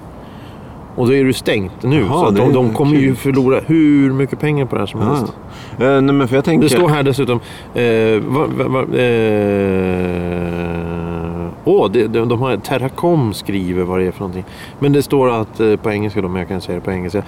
Och 0.96 1.06
då 1.06 1.14
är 1.14 1.24
det 1.24 1.34
stängt 1.34 1.82
nu. 1.82 2.00
Jaha, 2.00 2.24
så 2.26 2.30
de, 2.30 2.52
de 2.52 2.74
kommer 2.74 2.96
ju 2.96 3.14
förlora 3.14 3.60
hur 3.66 4.12
mycket 4.12 4.40
pengar 4.40 4.64
på 4.66 4.74
det 4.74 4.80
här 4.80 4.86
som 4.86 5.00
Ja. 5.00 5.06
helst. 5.06 5.32
Eh, 5.78 6.00
nej, 6.00 6.14
men 6.14 6.28
för 6.28 6.34
jag 6.36 6.44
tänker... 6.44 6.68
Det 6.68 6.74
står 6.74 6.88
här 6.88 7.02
dessutom... 7.02 7.40
Eh, 7.74 8.20
va, 8.20 8.46
va, 8.56 8.68
va, 8.68 8.80
eh, 8.98 10.46
åh, 11.64 11.90
det, 11.90 12.06
de, 12.06 12.28
de 12.28 12.40
har, 12.42 12.56
Terracom 12.56 13.34
skriver 13.34 13.84
vad 13.84 13.98
det 14.00 14.06
är 14.06 14.10
för 14.12 14.20
någonting. 14.20 14.44
Men 14.78 14.92
det 14.92 15.02
står 15.02 15.40
att, 15.40 15.60
eh, 15.60 15.76
på 15.76 15.90
engelska 15.90 16.20
då, 16.22 16.28
men 16.28 16.38
jag 16.38 16.48
kan 16.48 16.60
säga 16.60 16.78
det 16.78 16.84
på 16.84 16.90
engelska. 16.92 17.22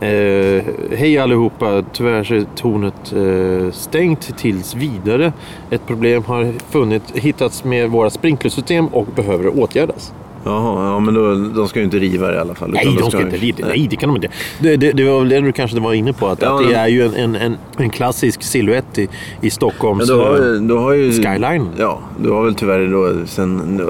Eh, 0.00 0.62
Hej 0.96 1.18
allihopa, 1.18 1.82
tyvärr 1.92 2.24
så 2.24 2.34
är 2.34 2.44
tornet 2.56 3.12
eh, 3.16 3.72
stängt 3.72 4.38
tills 4.38 4.74
vidare. 4.74 5.32
Ett 5.70 5.86
problem 5.86 6.24
har 6.24 6.52
funnit, 6.70 7.02
hittats 7.14 7.64
med 7.64 7.90
våra 7.90 8.10
sprinklersystem 8.10 8.86
och 8.86 9.06
behöver 9.16 9.58
åtgärdas. 9.60 10.12
Jaha, 10.44 10.84
ja, 10.90 11.00
men 11.00 11.14
då, 11.14 11.34
de 11.34 11.68
ska 11.68 11.78
ju 11.78 11.84
inte 11.84 11.98
riva 11.98 12.26
det 12.28 12.34
i 12.36 12.38
alla 12.38 12.54
fall. 12.54 12.70
Nej, 12.70 12.96
de 13.00 13.10
ska 13.10 13.20
inte 13.20 13.36
lida. 13.36 13.66
Nej, 13.66 13.86
det 13.90 13.96
kan 13.96 14.08
de 14.08 14.16
inte. 14.16 14.28
Det, 14.60 14.76
det, 14.76 14.92
det 14.92 15.04
var 15.10 15.18
väl 15.18 15.28
det 15.28 15.40
du 15.40 15.52
kanske 15.52 15.80
var 15.80 15.92
inne 15.92 16.12
på. 16.12 16.26
Att, 16.26 16.42
Ja, 16.42 16.60
att 16.60 16.68
det 16.68 16.74
är 16.74 16.88
ju 16.88 17.02
en, 17.02 17.14
en, 17.14 17.34
en, 17.36 17.56
en 17.76 17.90
klassisk 17.90 18.42
silhuett 18.42 18.98
i, 18.98 19.08
i 19.40 19.50
Stockholms... 19.50 19.98
Men 20.08 20.18
du 20.18 20.24
har, 20.24 20.54
eh, 20.54 20.60
du 20.60 20.74
har 20.74 20.92
ju... 20.92 21.12
Skyline. 21.12 21.68
Ja, 21.78 21.98
du 22.20 22.30
har 22.30 22.44
väl 22.44 22.54
tyvärr 22.54 22.86
då 22.86 23.26
sen 23.26 23.80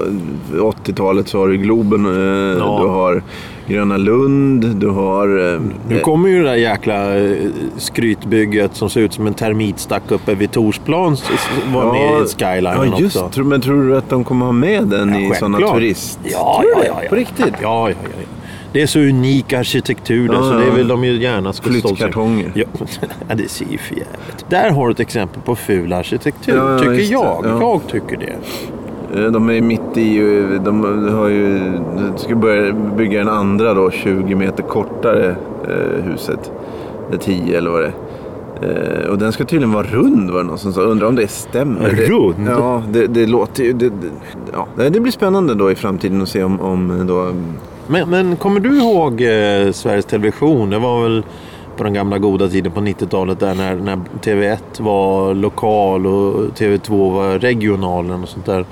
80-talet 0.52 1.28
så 1.28 1.38
har 1.38 1.48
du 1.48 1.56
Globen, 1.56 2.06
eh, 2.06 2.58
Ja. 2.58 2.78
du 2.82 2.88
har 2.88 3.22
Gröna 3.68 3.96
Lund, 3.96 4.76
du 4.76 4.88
har... 4.88 5.54
eh, 5.54 5.60
Nu 5.88 6.00
kommer 6.00 6.28
ju 6.28 6.38
det 6.42 6.48
där 6.48 6.54
jäkla 6.56 7.16
eh, 7.18 7.36
skrytbygget 7.76 8.74
som 8.76 8.90
ser 8.90 9.00
ut 9.00 9.12
som 9.12 9.26
en 9.26 9.34
termitstack 9.34 10.02
uppe 10.10 10.34
vid 10.34 10.50
Torsplan 10.50 11.16
var 11.72 11.92
med 11.92 12.22
i 12.22 12.28
skylinen 12.28 12.90
ja, 12.92 12.98
just, 13.00 13.16
också. 13.16 13.44
Men 13.44 13.60
tror 13.60 13.82
du 13.88 13.96
att 13.96 14.10
de 14.10 14.24
kommer 14.24 14.46
ha 14.46 14.52
med 14.52 14.84
den 14.86 15.14
i 15.16 15.34
sådana 15.34 15.58
turist... 15.58 16.18
Ja, 16.24 16.62
Tror 16.62 16.72
ja, 16.76 16.82
ja, 16.86 16.94
det? 16.94 17.02
ja. 17.04 17.08
På 17.08 17.14
riktigt? 17.16 17.54
Ja, 17.62 17.90
ja, 17.90 17.90
ja. 17.90 18.08
ja. 18.20 18.26
Det 18.72 18.82
är 18.82 18.86
så 18.86 18.98
unik 18.98 19.52
arkitektur 19.52 20.28
där, 20.28 20.34
Ja, 20.34 20.42
så 20.42 20.52
det 20.52 20.66
ja. 20.66 20.72
vill 20.74 20.88
de 20.88 21.04
ju 21.04 21.22
gärna 21.22 21.52
ska 21.52 21.62
stoltsera 21.62 21.88
Flyttkartonger. 21.88 22.52
Ja, 22.54 22.64
ja, 23.28 23.34
det 23.34 23.48
ser 23.50 23.66
ju 23.70 23.78
för 23.78 23.94
jävligt. 23.94 24.46
Där 24.48 24.70
har 24.70 24.86
du 24.86 24.92
ett 24.92 25.00
exempel 25.00 25.42
på 25.42 25.56
ful 25.56 25.92
arkitektur, 25.92 26.56
Ja, 26.56 26.72
ja, 26.72 26.78
tycker 26.78 26.92
det. 26.92 27.02
jag. 27.02 27.40
Ja. 27.44 27.58
Jag 27.60 27.80
tycker 27.90 28.16
det. 28.16 28.32
Eh, 29.14 29.24
De 29.30 29.50
är 29.50 29.60
mitt 29.60 29.96
i, 29.96 30.18
eh, 30.18 30.62
de 30.62 30.84
har 31.14 31.28
ju, 31.28 31.58
de 31.96 32.12
ska 32.18 32.34
börja 32.34 32.72
bygga 32.72 33.20
en 33.20 33.28
andra 33.28 33.74
då, 33.74 33.90
20 33.90 34.34
meter 34.34 34.62
kortare 34.62 35.36
eh, 35.68 36.04
huset. 36.04 36.52
Det 37.10 37.16
är 37.16 37.20
10 37.20 37.58
eller 37.58 37.70
vad 37.70 37.80
det 37.80 37.86
är. 37.86 37.92
Eh, 38.62 39.08
och 39.10 39.18
den 39.18 39.32
ska 39.32 39.44
tydligen 39.44 39.72
vara 39.72 39.86
rund 39.86 40.30
var 40.30 40.38
det 40.40 40.46
någon 40.46 40.58
som 40.58 40.72
sa. 40.72 40.80
Undrar 40.80 41.08
om 41.08 41.16
det 41.16 41.28
stämmer. 41.28 41.90
Det- 41.90 42.06
Rund? 42.06 42.48
Ja, 42.48 42.82
det, 42.92 43.06
det 43.06 43.26
låter 43.26 43.64
ju... 43.64 43.72
Det, 43.72 43.88
det, 43.88 44.08
ja. 44.52 44.66
Det 44.90 45.00
blir 45.00 45.12
spännande 45.12 45.54
då 45.54 45.70
i 45.70 45.74
framtiden 45.74 46.22
att 46.22 46.28
se 46.28 46.44
om, 46.44 46.60
om 46.60 47.06
då... 47.06 47.32
Men, 47.86 48.10
men 48.10 48.36
kommer 48.36 48.60
du 48.60 48.78
ihåg 48.78 49.12
eh, 49.12 49.72
Sveriges 49.72 50.04
Television? 50.04 50.70
Det 50.70 50.78
var 50.78 51.02
väl 51.02 51.22
på 51.76 51.84
den 51.84 51.94
gamla 51.94 52.18
goda 52.18 52.48
tiden 52.48 52.72
på 52.72 52.80
90-talet 52.80 53.40
där 53.40 53.54
när, 53.54 53.74
när 53.76 53.98
TV1 54.22 54.58
var 54.82 55.34
lokal 55.34 56.06
och 56.06 56.34
TV2 56.34 57.14
var 57.14 57.38
regional 57.38 58.10
och 58.22 58.28
sånt 58.28 58.46
där. 58.46 58.64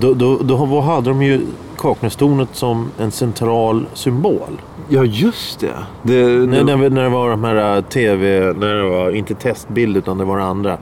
Då, 0.00 0.14
då, 0.14 0.38
då 0.42 0.80
hade 0.80 1.10
de 1.10 1.22
ju 1.22 1.40
Kaknästornet 1.78 2.48
som 2.52 2.88
en 2.98 3.10
central 3.10 3.86
symbol. 3.94 4.60
Ja, 4.88 5.04
just 5.04 5.60
det. 5.60 5.72
det, 6.02 6.26
När, 6.46 6.64
när, 6.64 6.90
när 6.90 7.02
det 7.02 7.08
var 7.08 7.30
de 7.30 7.44
här 7.44 7.76
eh, 7.76 7.82
TV, 7.82 8.52
när 8.58 8.74
det 8.74 8.82
var 8.88 9.10
inte 9.16 9.34
testbild 9.34 9.96
utan 9.96 10.18
det 10.18 10.24
var 10.24 10.38
det 10.38 10.44
andra. 10.44 10.78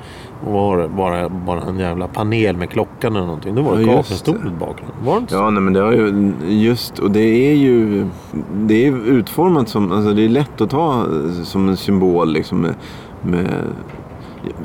Var 0.46 0.78
det 0.78 0.88
bara, 0.88 1.28
bara 1.28 1.60
en 1.62 1.78
jävla 1.78 2.08
panel 2.08 2.56
med 2.56 2.70
klockan 2.70 3.16
eller 3.16 3.26
någonting. 3.26 3.54
Då 3.54 3.62
var 3.62 3.76
det 3.76 3.82
Ja, 3.82 3.96
Kaknästornet 3.96 4.52
bakom. 4.60 4.86
Var 5.04 5.14
det 5.14 5.18
inte 5.20 5.32
så? 5.32 5.38
Ja, 5.38 5.50
nej, 5.50 5.62
men 5.62 5.72
det 5.72 5.80
har 5.80 5.92
ju 5.92 6.32
just 6.48 6.98
och 6.98 7.10
det 7.10 7.50
är 7.50 7.54
ju 7.54 8.06
det 8.54 8.86
är 8.86 9.06
utformat 9.08 9.68
som 9.68 9.92
alltså 9.92 10.12
det 10.12 10.24
är 10.24 10.28
lätt 10.28 10.60
att 10.60 10.70
ta 10.70 10.92
eh, 11.00 11.42
som 11.44 11.68
en 11.68 11.76
symbol 11.76 12.32
liksom 12.32 12.60
med, 12.60 12.74
med 13.22 13.46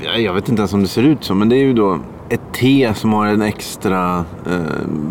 jag- 0.03 0.21
jag 0.21 0.33
vet 0.33 0.49
inte 0.49 0.59
ens 0.59 0.73
om 0.73 0.81
det 0.81 0.87
ser 0.87 1.03
ut 1.03 1.23
så 1.23 1.35
men 1.35 1.49
det 1.49 1.55
är 1.55 1.63
ju 1.63 1.73
då 1.73 1.99
ett 2.29 2.41
T 2.53 2.91
som 2.95 3.13
har 3.13 3.27
en 3.27 3.41
extra 3.41 4.25
eh, 4.45 4.55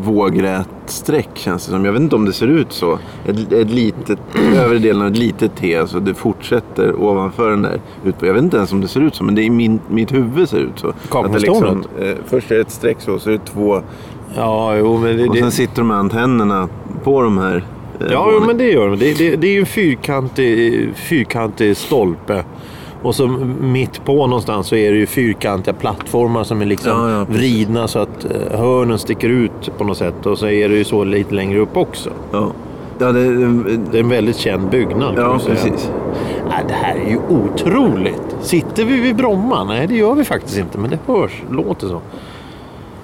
vågrät 0.02 0.68
streck 0.86 1.28
känns 1.34 1.66
det 1.66 1.72
som. 1.72 1.84
Jag 1.84 1.92
vet 1.92 2.02
inte 2.02 2.16
om 2.16 2.24
det 2.24 2.32
ser 2.32 2.46
ut 2.48 2.72
så. 2.72 2.98
Ett, 3.26 3.52
ett 3.52 3.70
litet, 3.70 4.18
övre 4.56 4.78
delen 4.78 5.02
av 5.02 5.08
ett 5.08 5.18
litet 5.18 5.56
T 5.56 5.82
så 5.86 5.98
det 5.98 6.14
fortsätter 6.14 7.02
ovanför 7.02 7.50
den 7.50 7.62
där. 7.62 7.80
Jag 8.20 8.34
vet 8.34 8.42
inte 8.42 8.56
ens 8.56 8.72
om 8.72 8.80
det 8.80 8.88
ser 8.88 9.00
ut 9.00 9.14
så 9.14 9.24
men 9.24 9.34
det 9.34 9.42
är 9.42 9.44
i 9.44 9.50
min, 9.50 9.80
mitt 9.88 10.12
huvud 10.12 10.48
ser 10.48 10.58
ut 10.58 10.78
så. 10.78 10.88
Att 10.88 10.94
det 11.02 11.08
Kaknästornet? 11.10 11.86
eh, 12.00 12.14
först 12.26 12.50
är 12.50 12.54
det 12.54 12.60
ett 12.60 12.70
streck 12.70 12.96
så, 13.00 13.18
så 13.18 13.28
är 13.30 13.32
det 13.32 13.44
två 13.46 13.80
Ja, 14.36 14.76
jo, 14.76 14.98
men 14.98 15.16
det, 15.16 15.28
och 15.28 15.34
det, 15.34 15.40
sen 15.40 15.50
sitter 15.50 15.76
de 15.76 15.88
med 15.88 15.96
antennerna 15.96 16.68
på 17.04 17.22
de 17.22 17.38
här. 17.38 17.56
eh, 18.00 18.06
Ja, 18.12 18.30
jo, 18.32 18.46
men 18.46 18.58
det 18.58 18.64
gör 18.72 18.88
de. 18.88 18.98
Det, 18.98 19.18
det, 19.18 19.36
det 19.36 19.46
är 19.48 19.52
ju 19.52 19.60
en 19.60 19.66
fyrkantig, 19.66 20.88
fyrkantig 20.96 21.76
stolpe. 21.76 22.44
Och 23.06 23.14
så 23.14 23.28
mitt 23.60 24.04
på 24.04 24.26
någonstans 24.26 24.66
så 24.66 24.76
är 24.76 24.92
det 24.92 24.98
ju 24.98 25.06
fyrkantiga 25.06 25.74
plattformar 25.74 26.44
som 26.44 26.62
är 26.62 26.66
liksom 26.66 26.90
Ja, 26.90 27.10
ja, 27.10 27.24
vridna 27.24 27.88
så 27.88 27.98
att 27.98 28.24
eh, 28.24 28.58
hörnen 28.58 28.98
sticker 28.98 29.28
ut 29.28 29.78
på 29.78 29.84
något 29.84 29.98
sätt. 29.98 30.26
Och 30.26 30.38
så 30.38 30.46
är 30.46 30.68
det 30.68 30.74
ju 30.74 30.84
så 30.84 31.04
lite 31.04 31.34
längre 31.34 31.58
upp 31.58 31.76
också. 31.76 32.10
Ja, 32.32 32.52
ja 32.98 33.12
det, 33.12 33.36
det, 33.90 33.98
är 33.98 34.02
en 34.02 34.08
väldigt 34.08 34.36
känd 34.36 34.70
byggnad 34.70 35.14
ja 35.16 35.38
precis. 35.46 35.90
Nej, 36.48 36.64
det 36.68 36.74
här 36.74 36.96
är 36.96 37.10
ju 37.10 37.18
otroligt. 37.28 38.36
Sitter 38.40 38.84
vi 38.84 39.00
vid 39.00 39.16
Bromma? 39.16 39.64
Nej, 39.64 39.86
det 39.86 39.94
gör 39.94 40.14
vi 40.14 40.24
faktiskt 40.24 40.58
inte. 40.58 40.78
Men 40.78 40.90
det 40.90 40.98
hörs, 41.06 41.42
låter 41.50 41.88
så. 41.88 42.00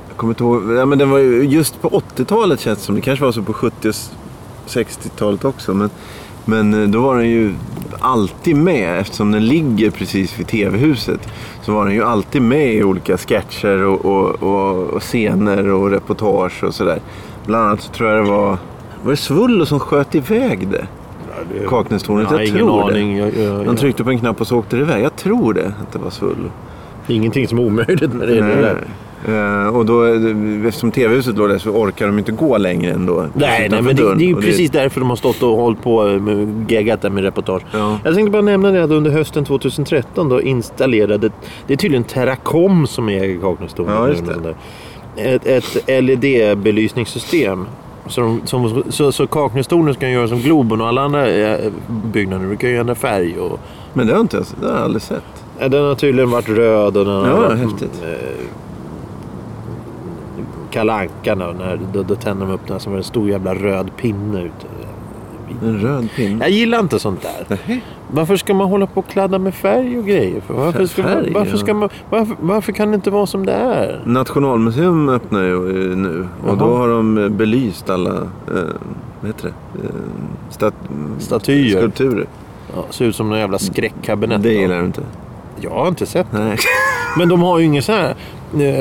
Jag 0.08 0.16
kommer 0.16 0.32
inte 0.32 0.44
ihåg. 0.44 0.72
Ja, 0.78 0.86
men 0.86 0.98
den 0.98 1.10
var 1.10 1.18
ju, 1.18 1.42
just 1.42 1.82
på 1.82 1.88
80-talet 1.88 2.60
känns 2.60 2.78
det 2.78 2.84
som. 2.84 2.94
Det 2.94 3.00
kanske 3.00 3.24
var 3.24 3.32
så 3.32 3.42
på 3.42 3.52
70 3.52 3.88
och 3.88 3.94
60-talet 4.68 5.44
också. 5.44 5.74
Men 5.74 5.90
Men 6.44 6.82
eh, 6.82 6.88
då 6.88 7.00
var 7.00 7.16
den 7.16 7.30
ju 7.30 7.54
alltid 8.02 8.56
med 8.56 8.98
eftersom 9.00 9.32
den 9.32 9.46
ligger 9.46 9.90
precis 9.90 10.38
vid 10.40 10.46
tv-huset. 10.46 11.28
Så 11.62 11.72
var 11.72 11.84
den 11.84 11.94
ju 11.94 12.02
alltid 12.04 12.42
med 12.42 12.74
i 12.74 12.82
olika 12.84 13.18
sketcher 13.18 13.84
och, 13.84 14.04
och, 14.04 14.42
och, 14.42 14.86
och 14.90 15.02
scener 15.02 15.68
och 15.68 15.90
reportage 15.90 16.64
och 16.64 16.74
sådär. 16.74 16.98
Bland 17.46 17.64
annat 17.66 17.80
så 17.80 17.92
tror 17.92 18.10
jag 18.10 18.24
det 18.24 18.30
var, 18.30 18.58
var 19.02 19.10
det 19.10 19.16
Svullo 19.16 19.66
som 19.66 19.80
sköt 19.80 20.14
iväg 20.14 20.68
det? 20.68 20.86
Kaknästornet, 21.68 22.30
Jag 22.30 22.44
jag 22.44 22.54
tror 22.54 22.90
aning. 22.90 23.16
det. 23.16 23.22
Jag, 23.42 23.56
jag, 23.58 23.66
De 23.66 23.76
tryckte 23.76 24.04
på 24.04 24.10
en 24.10 24.18
knapp 24.18 24.40
och 24.40 24.46
så 24.46 24.58
åkte 24.58 24.76
det 24.76 24.82
iväg. 24.82 25.04
Jag 25.04 25.16
tror 25.16 25.54
det, 25.54 25.72
att 25.82 25.92
det 25.92 25.98
var 25.98 26.10
Svullo. 26.10 26.50
Ingenting 27.08 27.48
som 27.48 27.58
är 27.58 27.62
omöjligt 27.62 28.12
med 28.12 28.28
det. 28.28 28.34
det 28.34 28.76
Eh, 29.28 29.76
och 29.76 29.86
då, 29.86 30.04
eh, 30.04 30.66
eftersom 30.66 30.90
tv-huset 30.90 31.36
låg 31.36 31.48
där 31.48 31.58
så 31.58 31.70
orkar 31.70 32.06
de 32.06 32.18
inte 32.18 32.32
gå 32.32 32.58
längre 32.58 32.90
ändå. 32.90 33.26
Nej, 33.34 33.68
nej, 33.70 33.82
men 33.82 33.96
det, 33.96 34.14
det 34.14 34.24
är 34.24 34.28
ju 34.28 34.34
Och 34.34 34.42
precis 34.42 34.70
därför 34.70 35.00
de 35.00 35.08
har 35.10 35.16
stått 35.16 35.42
och 35.42 35.56
hållit 35.56 35.82
på 35.82 36.04
med 36.04 36.64
geggat 36.70 37.02
där 37.02 37.10
med 37.10 37.24
reportage. 37.24 37.62
Ja. 37.72 37.98
Jag 38.04 38.14
tänkte 38.14 38.30
bara 38.30 38.42
nämna 38.42 38.70
det 38.70 38.84
att 38.84 38.90
under 38.90 39.10
hösten 39.10 39.44
2013 39.44 40.28
då 40.28 40.42
installerade, 40.42 41.30
det 41.66 41.72
är 41.72 41.76
tydligen 41.76 42.04
Teracom 42.04 42.86
som 42.86 43.08
äger 43.08 43.40
Kaknästornet. 43.40 43.94
Ja, 43.94 44.08
just 44.08 44.22
det. 44.26 44.54
Ett, 45.16 45.46
ett 45.46 45.88
LED-belysningssystem. 46.02 47.66
Så, 48.06 48.20
de, 48.20 48.40
som, 48.44 48.82
så, 48.88 49.12
så 49.12 49.26
Kaknästornet 49.26 49.96
ska 49.96 50.08
göra 50.08 50.28
som 50.28 50.38
Globen 50.38 50.80
och 50.80 50.86
alla 50.88 51.02
andra 51.02 51.28
eh, 51.28 51.72
byggnader. 52.12 52.46
Du 52.46 52.56
kan 52.56 52.70
ju 52.70 52.76
ändra 52.76 52.94
färg. 52.94 53.38
Och, 53.38 53.60
Men 53.92 54.06
det 54.06 54.12
har, 54.12 54.20
inte, 54.20 54.44
det 54.60 54.66
har 54.66 54.74
jag 54.74 54.84
aldrig 54.84 55.02
sett. 55.02 55.22
den 55.58 55.84
har 55.84 55.94
tydligen 55.94 56.30
varit 56.30 56.48
röd 56.48 56.96
och 56.96 57.04
den 57.04 57.14
har 57.14 57.28
Ja, 57.28 57.36
varit, 57.36 57.58
häftigt. 57.58 58.02
Eh, 60.72 60.74
Kalle 60.74 60.92
Anka 60.92 61.34
då, 61.34 61.54
när, 61.58 61.80
då, 61.92 62.02
då 62.02 62.14
tänder 62.14 62.46
de 62.46 62.52
upp 62.52 62.66
den 62.68 62.80
som 62.80 62.94
en 62.96 63.04
stor 63.04 63.28
jävla 63.28 63.54
röd 63.54 63.90
pinne 63.96 64.42
ute. 64.42 64.66
En 65.62 65.78
röd 65.80 66.08
pinne. 66.16 66.44
Jag 66.44 66.50
gillar 66.50 66.80
inte 66.80 66.98
sånt 66.98 67.22
där. 67.22 67.58
Nej. 67.66 67.82
Varför 68.10 68.36
ska 68.36 68.54
man 68.54 68.68
hålla 68.68 68.86
på 68.86 69.00
och 69.00 69.06
kladda 69.08 69.38
med 69.38 69.54
färg 69.54 69.98
och 69.98 70.06
grejer? 70.06 70.40
För 70.40 70.54
varför, 70.54 70.86
ska 70.86 71.02
Färg, 71.02 71.14
man, 71.24 71.32
varför, 71.32 71.56
ska 71.56 71.74
man, 71.74 71.88
varför, 72.10 72.36
varför 72.40 72.72
kan 72.72 72.90
det 72.90 72.94
inte 72.94 73.10
vara 73.10 73.26
som 73.26 73.46
det 73.46 73.52
är? 73.52 74.00
Nationalmuseum 74.06 75.08
öppnar 75.08 75.42
ju 75.42 75.54
eh, 75.92 75.96
nu 75.96 76.28
och 76.46 76.56
då 76.56 76.64
Jaha. 76.64 76.78
har 76.78 76.88
de 76.88 77.18
eh, 77.18 77.28
belyst 77.28 77.90
alla 77.90 78.10
eh, 78.10 78.22
vad 79.20 79.26
heter 79.26 79.44
det? 79.44 79.84
Eh, 79.84 79.90
stat- 80.50 80.74
Statyer. 81.18 81.78
Skulpturer. 81.78 82.26
Ja, 82.76 82.84
ser 82.90 83.04
ut 83.04 83.16
som 83.16 83.28
någon 83.28 83.38
jävla 83.38 83.58
skräckkabinett. 83.58 84.42
Det 84.42 84.52
gillar 84.52 84.78
du 84.78 84.84
inte? 84.84 85.02
Jag 85.60 85.70
har 85.70 85.88
inte 85.88 86.06
sett. 86.06 86.26
Nej. 86.32 86.56
Men 87.18 87.28
de 87.28 87.42
har 87.42 87.58
ju 87.58 87.64
inget 87.64 87.84
så 87.84 87.92
här 87.92 88.14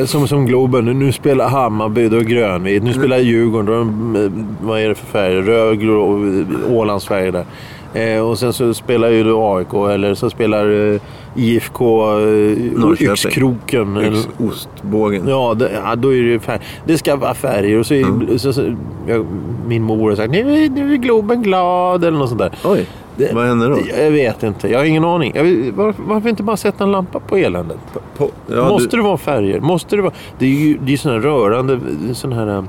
som, 0.06 0.28
som 0.28 0.46
Globen. 0.46 0.86
Nu 0.86 1.12
spelar 1.12 1.50
Hammarby, 1.50 2.10
då 2.10 2.18
är 2.18 2.22
grönvit. 2.22 2.84
Nu 2.84 2.94
spelar 2.94 3.18
Djurgården, 3.18 3.66
då 3.66 3.74
är 3.74 3.78
de, 3.80 4.16
eh, 4.16 4.32
vad 4.68 4.80
är 4.82 4.90
det 4.90 4.96
för 4.96 5.06
färg? 5.06 5.42
Röd, 5.42 5.80
grå, 5.82 6.16
eh, 6.26 6.74
Ålandsfärg 6.74 7.32
där. 7.32 7.46
Eh, 7.94 8.20
och 8.30 8.40
sen 8.40 8.54
så 8.54 8.74
spelar 8.74 9.10
ju 9.10 9.24
då 9.24 9.56
AIK 9.56 9.74
eller 9.94 10.14
så 10.14 10.30
spelar 10.30 10.94
eh, 10.94 11.02
IFK 11.36 12.04
eh. 12.20 13.02
Yxkroken. 13.02 13.98
Yx- 13.98 14.28
Ostbågen. 14.50 15.28
Ja, 15.28 15.54
det, 15.54 15.72
ja, 15.84 15.96
då 15.96 16.14
är 16.14 16.24
det 16.24 16.40
färg. 16.40 16.60
Det 16.86 16.98
ska 16.98 17.16
vara 17.16 17.34
färger. 17.34 17.80
Och 17.80 17.86
så, 17.86 17.94
är- 17.94 18.38
så, 18.38 18.54
så 18.54 18.76
jag, 19.08 19.26
min 19.68 19.84
mor 19.84 20.10
har 20.10 20.16
sagt 20.16 20.32
nu, 20.32 20.40
är- 20.66 20.70
nu 20.70 20.94
är 20.94 20.98
Globen 20.98 21.42
glad 21.44 22.04
eller 22.04 22.18
något 22.18 22.30
sånt 22.30 22.40
där. 22.42 22.52
Oj, 22.66 22.86
Det- 23.18 23.34
vad 23.34 23.46
händer 23.46 23.70
då? 23.70 23.80
Jag 24.04 24.12
vet 24.12 24.44
inte. 24.44 24.68
Jag 24.70 24.80
har 24.80 24.86
ingen 24.86 25.06
aning. 25.06 25.34
Vet- 25.34 25.74
varför, 25.76 26.04
varför 26.04 26.30
inte 26.30 26.44
bara 26.44 26.58
sätta 26.58 26.84
en 26.84 26.92
lampa 26.92 27.20
på 27.20 27.36
eländet? 27.38 27.78
På, 28.18 28.30
ja, 28.48 28.70
Måste 28.70 28.90
du, 28.90 28.98
det 28.98 29.04
vara 29.04 29.18
färger? 29.18 29.60
Måste 29.60 29.96
det 29.96 30.02
vara... 30.02 30.14
Det 30.40 30.46
är 30.46 30.50
ju 30.50 30.78
det 30.82 30.94
är 30.94 30.98
sådana 30.98 31.20
här 31.20 31.28
rörande 31.28 31.80
sån 32.14 32.32
här, 32.34 32.58
eh, 32.58 32.64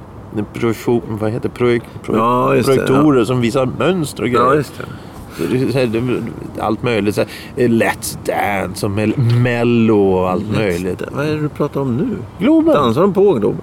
projektion, 0.54 1.02
vad 1.08 1.30
heter 1.30 1.48
det? 1.48 1.54
projek, 1.54 1.82
projek, 2.02 2.20
Ja, 2.20 2.52
det, 2.56 2.62
projektorer 2.62 3.24
som 3.24 3.40
visar 3.40 3.68
mönster 3.78 4.22
och 4.22 4.28
grejer. 4.28 4.44
ja, 4.54 4.54
det. 4.54 5.84
Det 5.84 5.86
det- 5.86 6.62
allt 6.62 6.82
möjligt. 6.82 7.14
Så 7.14 7.20
här, 7.20 7.28
eh, 7.56 7.68
Let's 7.68 8.18
Dance 8.24 8.86
och 8.86 8.92
Mel 8.92 9.14
Mello 9.42 10.12
och 10.12 10.30
allt 10.30 10.56
möjligt. 10.58 11.02
Vad 11.12 11.26
är 11.26 11.30
det 11.30 11.40
du 11.40 11.48
pratar 11.48 11.80
om 11.80 11.96
nu? 11.96 12.08
Globen. 12.38 12.74
Dansar 12.74 13.00
de 13.00 13.12
på 13.12 13.32
Globen? 13.32 13.60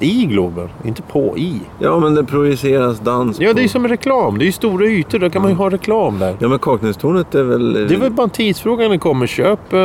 I 0.00 0.24
Globen. 0.26 0.68
Inte 0.84 1.02
på, 1.02 1.38
i. 1.38 1.60
Ja, 1.78 1.98
men 1.98 2.14
det 2.14 2.24
projiceras 2.24 3.00
dans 3.00 3.40
Ja, 3.40 3.48
på... 3.48 3.54
det 3.56 3.64
är 3.64 3.68
som 3.68 3.84
en 3.84 3.90
reklam. 3.90 4.38
Det 4.38 4.44
är 4.44 4.46
ju 4.46 4.52
stora 4.52 4.84
ytor. 4.86 5.18
Då 5.18 5.30
kan 5.30 5.42
man 5.42 5.50
ju 5.50 5.56
ha 5.56 5.70
reklam 5.70 6.18
där. 6.18 6.36
Ja, 6.38 6.48
men 6.48 6.58
Kaknästornet 6.58 7.34
är 7.34 7.42
väl... 7.42 7.72
Det 7.72 7.94
är 7.94 7.98
väl 7.98 8.12
bara 8.12 8.22
en 8.24 8.30
tidsfråga 8.30 8.82
när 8.82 8.90
det 8.90 8.98
kommer. 8.98 9.26
Köp 9.26 9.72
eh, 9.72 9.78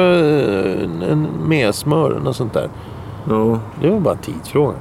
en, 1.12 1.28
mesmör 1.48 2.12
eller 2.12 2.32
sånt 2.32 2.54
där. 2.54 2.70
Ja. 3.30 3.60
Det 3.82 3.90
var 3.90 4.00
bara 4.00 4.14
en 4.14 4.20
tidsfråga. 4.22 4.74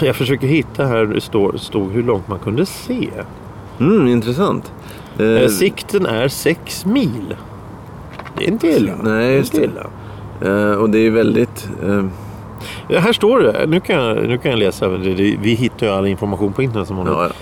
Jag 0.00 0.16
försöker 0.16 0.46
hitta 0.46 0.84
här 0.84 1.04
det 1.06 1.20
står, 1.20 1.56
stod 1.56 1.90
hur 1.92 2.02
långt 2.02 2.28
man 2.28 2.38
kunde 2.38 2.66
se. 2.66 3.08
Mm, 3.80 4.06
intressant. 4.08 4.72
Eh, 5.18 5.26
Eh, 5.26 5.48
sikten 5.48 6.06
är 6.06 6.28
6 6.28 6.86
mil. 6.86 7.36
Det 8.38 8.44
är 8.44 8.48
inte 8.48 8.66
illa. 8.66 8.92
Nej, 9.02 9.28
Det 9.30 9.36
just 9.36 9.54
inte 9.54 9.66
det. 9.66 9.72
illa. 10.46 10.70
eh, 10.70 10.76
och 10.76 10.90
det 10.90 10.98
är 10.98 11.10
väldigt... 11.10 11.68
Eh, 11.86 11.88
Ja, 11.88 12.02
här 12.88 13.12
står 13.12 13.40
det. 13.40 13.66
Nu 13.66 13.80
kan 13.80 13.96
jag, 13.96 14.28
nu 14.28 14.38
kan 14.38 14.50
jag 14.50 14.58
läsa. 14.58 14.88
Vi 14.88 15.56
hittar 15.58 15.86
ju 15.86 15.92
all 15.92 16.06
information 16.06 16.52
på 16.52 16.62
internet 16.62 16.88
som 16.88 16.96
vanligt. 16.96 17.14
ja, 17.18 17.24
ja. 17.24 17.32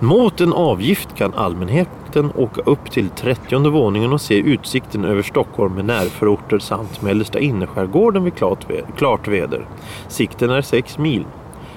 Mot 0.00 0.40
en 0.40 0.52
avgift 0.52 1.08
kan 1.16 1.34
allmänheten 1.34 2.30
åka 2.36 2.60
upp 2.60 2.90
till 2.90 3.08
30 3.10 3.70
våningen 3.70 4.12
och 4.12 4.20
se 4.20 4.34
utsikten 4.34 5.04
över 5.04 5.22
Stockholm 5.22 5.74
med 5.74 5.84
närförorter 5.84 6.58
samt 6.58 7.02
mellersta 7.02 7.38
innerskärgården 7.38 8.24
vid 8.24 8.34
klart 8.34 8.66
vä- 8.68 8.96
klart 8.96 9.28
väder. 9.28 9.66
Sikten 10.08 10.50
är 10.50 10.62
6 10.62 10.98
mil. 10.98 11.24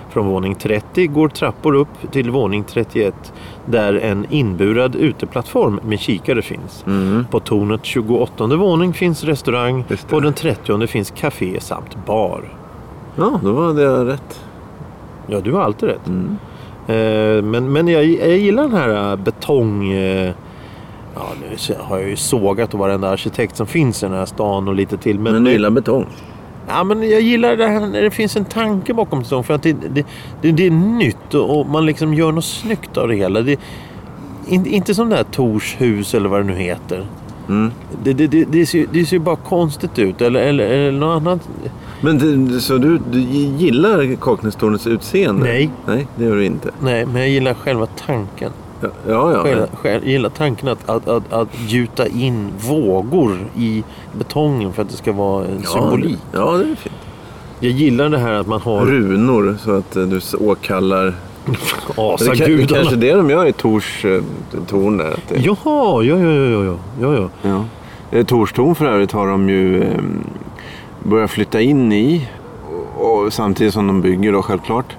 Från 0.10 0.28
våning 0.28 0.56
30 0.56 1.08
går 1.08 1.28
trappor 1.30 1.76
upp 1.76 2.12
till 2.12 2.32
våning 2.32 2.63
31 2.63 3.34
där 3.65 3.93
en 3.93 4.26
inburad 4.30 4.95
uteplattform 4.95 5.80
med 5.84 6.00
kikare 6.00 6.41
finns. 6.41 6.84
Mm. 6.88 7.26
På 7.32 7.39
tornet 7.39 7.86
28 7.86 8.48
våning 8.48 8.93
finns 8.93 9.24
restaurang. 9.24 9.84
På 10.10 10.19
den 10.19 10.34
30 10.34 10.88
finns 10.88 11.12
café 11.12 11.60
samt 11.60 12.06
bar. 12.06 12.43
Ja, 13.15 13.39
då 13.43 13.51
var 13.51 13.73
det 13.73 14.06
rätt. 14.06 14.41
Ja, 15.28 15.39
du 15.39 15.51
har 15.54 15.62
alltid 15.62 15.89
rätt. 15.89 16.08
Mm. 16.08 16.38
Eh, 16.88 17.43
men, 17.43 17.71
men 17.71 17.88
jag, 17.88 18.06
jag 18.06 18.38
gillar 18.38 18.63
den 18.63 18.73
här 18.73 19.12
eh, 19.12 19.15
betong... 19.15 19.91
eh, 19.91 20.32
Ja, 21.17 21.28
nu 21.41 21.75
har 21.80 21.99
jag 21.99 22.10
ju 22.10 22.15
sågat 22.15 22.73
varenda 22.73 23.10
arkitekt 23.10 23.56
som 23.56 23.67
finns 23.67 24.04
i 24.04 24.06
den 24.06 24.15
här 24.15 24.25
stan 24.25 24.67
och 24.67 24.75
lite 24.75 24.97
till. 24.97 25.19
Men, 25.19 25.34
Men 25.34 25.43
du 25.43 25.51
gillar 25.51 25.69
betong? 25.69 26.06
ja, 26.67 26.84
men 26.84 27.10
jag 27.10 27.21
gillar 27.21 27.56
det 27.56 27.67
här 27.67 27.88
när 27.88 28.01
det 28.01 28.12
finns 28.12 28.36
en 28.36 28.45
tanke 28.45 28.93
bakom 28.93 29.19
betong. 29.19 29.43
För 29.43 29.54
att 29.54 29.63
det, 29.63 29.73
det, 29.73 30.06
det, 30.41 30.51
det 30.51 30.65
är 30.65 30.71
nytt 30.71 31.34
och, 31.34 31.65
man 31.67 31.86
liksom 31.86 32.13
gör 32.13 32.32
något 32.32 32.45
snyggt 32.45 32.97
av 32.97 33.08
det 33.08 33.15
hela. 33.15 33.41
Det, 33.41 33.60
in, 34.47 34.65
inte 34.65 34.95
som 34.95 35.10
det 35.10 35.15
här 35.15 35.23
Tors 35.23 35.75
hus 35.80 36.13
eller 36.13 36.30
vad 36.30 36.39
det 36.39 36.43
nu 36.43 36.56
heter. 36.56 37.06
Mm. 37.49 37.71
Det, 38.04 38.13
det, 38.13 38.28
det, 38.28 38.43
det, 38.43 38.65
ser, 38.65 38.86
det 38.91 39.06
ser 39.06 39.15
ju 39.15 39.23
bara 39.23 39.36
konstigt 39.36 39.99
ut. 39.99 40.21
Eller, 40.21 40.39
eller, 40.39 40.65
eller 40.65 40.99
något 40.99 41.21
annat. 41.21 41.49
Men 42.01 42.17
det, 42.47 42.60
så 42.62 42.77
du, 42.77 42.99
du 43.12 43.19
gillar 43.19 44.15
Kaknästornets 44.21 44.88
utseende? 44.88 45.43
Nej. 45.43 45.69
Nej, 45.88 46.08
det 46.15 46.23
gör 46.25 46.36
du 46.36 46.45
inte. 46.45 46.71
Nej, 46.81 47.05
men 47.05 47.15
jag 47.15 47.29
gillar 47.29 47.53
själva 47.53 47.86
tanken. 47.86 48.51
Ja, 48.81 48.89
ja. 49.08 49.31
ja. 49.34 49.43
Själv, 49.43 49.62
själv, 49.75 50.08
gillar 50.08 50.29
tanken 50.29 50.67
att, 50.69 50.89
att, 50.89 51.08
att, 51.08 51.34
att 51.34 51.47
gjuta 51.67 52.08
in 52.08 52.49
vågor 52.69 53.38
i 53.58 53.84
betongen 54.17 54.73
för 54.73 54.81
att 54.81 54.89
det 54.89 54.95
ska 54.97 55.12
vara 55.13 55.45
en 55.45 55.60
Ja, 55.63 55.69
symbolik. 55.69 56.17
det- 56.31 56.38
Ja, 56.38 56.51
det 56.51 56.63
är 56.71 56.75
fint. 56.75 56.95
Jag 57.60 57.71
gillar 57.71 58.10
det 58.10 58.17
här 58.17 58.34
att 58.34 58.47
man 58.47 58.62
har 58.62 58.86
Runor 58.86 59.58
så 59.63 59.71
att 59.71 59.95
eh, 59.95 60.03
du 60.03 60.19
åkallar... 60.39 61.13
Kan, 61.45 61.55
det 61.95 62.01
är 62.01 62.13
asagudarna. 62.13 62.67
kanske 62.67 62.95
det 62.95 63.13
de 63.13 63.29
gör 63.29 63.45
i 63.45 63.53
Tors 63.53 64.05
eh, 64.05 64.21
torn 64.67 64.97
där. 64.97 65.15
Det, 65.29 65.36
Jaha, 65.39 66.03
ja, 66.03 66.03
ja, 66.03 66.17
ja, 66.31 66.63
ja, 67.01 67.15
ja, 67.15 67.29
ja. 67.41 67.65
Eh, 68.12 68.25
Torstorn 68.25 68.75
för 68.75 68.86
övrigt 68.86 69.12
har 69.12 69.27
de 69.27 69.49
ju 69.49 69.84
börjat 71.06 71.32
flytta 71.32 71.62
in 71.62 71.91
i. 71.91 72.28
Och, 72.98 73.24
och 73.24 73.34
samtidigt 73.34 73.74
som 73.74 73.88
de 73.88 74.02
bygger 74.02 74.32
då 74.32 74.41
självklart. 74.41 74.96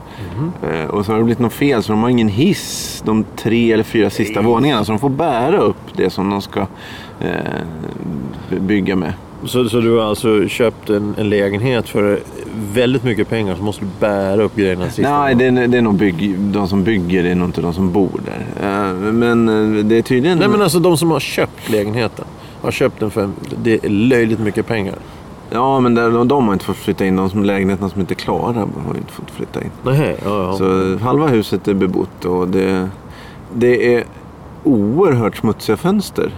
Eh, 0.63 0.91
och 0.91 1.07
så 1.07 1.13
har 1.13 1.19
det 1.19 1.25
blivit 1.25 1.39
något 1.39 1.53
fel 1.53 1.83
så 1.83 1.93
de 1.93 2.03
har 2.03 2.11
ingen 2.11 2.29
hiss 2.29 3.03
de 3.07 3.25
tre 3.37 3.73
eller 3.73 3.85
fyra 3.85 4.11
sista 4.11 4.43
våningarna. 4.43 4.85
Så 4.85 4.93
de 4.93 4.99
får 4.99 5.09
bära 5.09 5.59
upp 5.59 5.77
det 5.97 6.11
som 6.11 6.31
de 6.31 6.43
ska 6.43 6.61
eh, 7.21 7.31
bygga 8.61 8.97
med. 8.97 9.13
Så, 9.45 9.69
så 9.69 9.81
du 9.81 9.99
har 9.99 10.05
alltså 10.05 10.49
köpt 10.49 10.91
en, 10.91 11.15
en 11.19 11.29
lägenhet 11.29 11.89
för 11.89 12.21
väldigt 12.73 13.05
mycket 13.05 13.29
pengar 13.29 13.55
så 13.55 13.63
måste 13.63 13.85
du 13.85 13.91
bära 14.01 14.43
upp 14.43 14.57
grejerna 14.57 14.91
sista 14.91 15.19
Nej, 15.19 15.35
det 15.35 15.45
är, 15.45 15.67
det 15.69 15.79
är 15.79 15.83
nog 15.83 15.95
bygg, 15.95 16.39
de 16.39 16.69
som 16.69 16.85
bygger, 16.85 17.23
det 17.23 17.31
är 17.31 17.35
nog 17.35 17.49
inte 17.49 17.61
de 17.61 17.75
som 17.75 17.93
bor 17.93 18.21
där. 18.25 18.47
Eh, 18.63 18.95
men 19.13 19.49
eh, 19.49 19.85
det 19.85 19.99
är 19.99 20.03
tydligen... 20.03 20.39
Nej 20.39 20.49
men 20.49 20.63
alltså 20.63 20.79
de 20.79 20.97
som 20.97 21.11
har 21.11 21.21
köpt 21.21 21.71
lägenheten. 21.71 22.25
Har 22.63 22.71
köpt 22.71 23.01
den 23.01 23.11
för 23.11 23.31
det 23.63 23.85
är 23.85 23.89
löjligt 23.89 24.39
mycket 24.39 24.67
pengar. 24.67 24.95
Ja, 25.51 25.81
men 25.81 25.95
där, 25.95 26.25
de, 26.25 26.47
har 26.47 26.53
inte 26.53 26.65
fått 26.65 26.77
flytta 26.77 27.07
in. 27.07 27.17
De 27.17 27.31
som 27.31 27.45
lägenheterna 27.45 27.89
som 27.89 28.01
inte 28.01 28.15
är 28.15 28.17
klara 28.17 28.53
har 28.87 28.97
inte 28.97 29.13
fått 29.13 29.31
flytta 29.31 29.63
in. 29.63 29.71
Nej, 29.83 30.17
ja, 30.25 30.43
ja. 30.43 30.57
Så 30.57 30.97
halva 31.05 31.27
huset 31.27 31.69
är 31.69 31.75
bebott 31.75 32.25
och 32.25 32.49
det, 32.49 32.91
det 33.55 33.95
är 33.95 34.05
oerhört 34.65 35.37
smutsiga 35.37 35.77
fönster. 35.77 36.35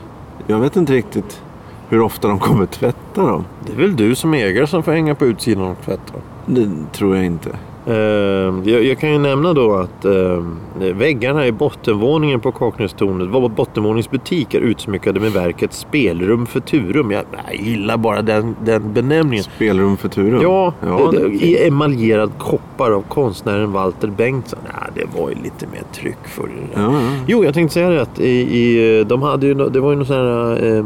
Jag 0.46 0.58
vet 0.58 0.76
inte 0.76 0.92
riktigt 0.92 1.42
hur 1.88 2.00
ofta 2.00 2.28
de 2.28 2.38
kommer 2.38 2.66
tvätta 2.66 3.22
dem. 3.22 3.44
Det 3.66 3.72
är 3.72 3.76
väl 3.76 3.96
du 3.96 4.14
som 4.14 4.34
ägare 4.34 4.66
som 4.66 4.82
får 4.82 4.92
hänga 4.92 5.14
på 5.14 5.26
utsidan 5.26 5.64
och 5.64 5.84
tvätta. 5.84 6.14
Det 6.46 6.68
tror 6.92 7.16
jag 7.16 7.24
inte. 7.24 7.50
Eh, 7.88 8.72
jag, 8.72 8.98
kan 8.98 9.12
ju 9.12 9.18
nämna 9.18 9.52
då 9.52 9.74
att 9.74 10.04
eh, 10.04 10.44
väggarna 10.78 11.46
i 11.46 11.52
bottenvåningen 11.52 12.40
på 12.40 12.52
Kaknästornet, 12.52 13.28
var 13.28 13.48
bottenvåningsbutik 13.48 14.54
är 14.54 14.60
utsmyckade 14.60 15.20
med 15.20 15.32
verket 15.32 15.72
Spelrum 15.72 16.46
Futurum. 16.46 17.10
Jag, 17.10 17.24
jag 17.46 17.56
gillar 17.56 17.96
bara 17.96 18.22
den, 18.22 18.56
den 18.64 18.92
benämningen. 18.92 19.44
Spelrum 19.44 19.96
Futurum. 19.96 20.42
Ja, 20.42 20.74
ja 20.80 21.10
det, 21.12 21.18
det, 21.18 21.34
i 21.34 21.66
emaljerad 21.66 22.30
koppar 22.38 22.90
av 22.90 23.02
konstnären 23.02 23.72
Walter 23.72 24.08
Bengtsson. 24.08 24.58
Ja, 24.66 24.86
det 24.94 25.20
var 25.20 25.28
ju 25.28 25.34
lite 25.34 25.66
mer 25.66 25.82
tryck 25.92 26.28
för 26.28 26.42
det 26.42 26.48
där. 26.74 26.82
ja, 26.82 26.92
ja. 26.92 27.08
Jo, 27.26 27.44
jag 27.44 27.54
tänkte 27.54 27.74
säga 27.74 27.90
det 27.90 28.02
att 28.02 28.20
i, 28.20 28.58
i, 28.58 29.04
de 29.04 29.22
hade 29.22 29.46
ju, 29.46 29.54
det 29.54 29.80
var 29.80 29.90
ju 29.90 29.96
något 29.96 30.06
sånt 30.06 30.18
här 30.18 30.76
eh, 30.76 30.84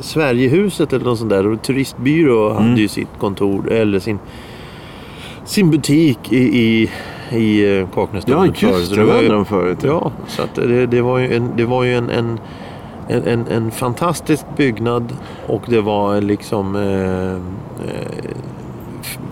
Sverigehuset 0.00 0.92
eller 0.92 1.04
något 1.04 1.18
sånt 1.18 1.30
där. 1.30 1.56
Turistbyrå 1.56 2.50
Mm. 2.50 2.62
hade 2.62 2.80
ju 2.80 2.88
sitt 2.88 3.18
kontor 3.18 3.72
eller 3.72 3.98
sin, 3.98 4.18
sin 5.48 5.70
butik 5.70 6.32
i, 6.32 6.36
i, 6.38 6.90
i 7.30 7.78
eh, 7.80 7.88
Kaknästornet 7.94 8.62
ja, 8.62 8.68
förut. 8.68 8.78
just 8.80 8.88
Så 8.90 8.94
det. 8.94 9.00
Det 9.00 9.06
var 9.06 9.14
hade 9.14 9.28
de 9.28 9.44
förut. 9.44 9.78
Ja, 9.82 10.12
så 10.26 10.42
att 10.42 10.54
det, 10.54 10.86
det 10.86 11.00
var 11.02 11.18
ju 11.18 11.36
en, 11.36 11.52
det 11.56 11.64
var 11.64 11.84
ju 11.84 11.94
en, 11.96 12.10
en, 12.10 12.40
en, 13.08 13.22
en, 13.26 13.46
en 13.46 13.70
fantastisk 13.70 14.44
byggnad 14.56 15.16
och 15.46 15.62
det 15.66 15.80
var 15.80 16.20
liksom 16.20 16.76
eh, 16.76 17.32
eh, 17.32 18.30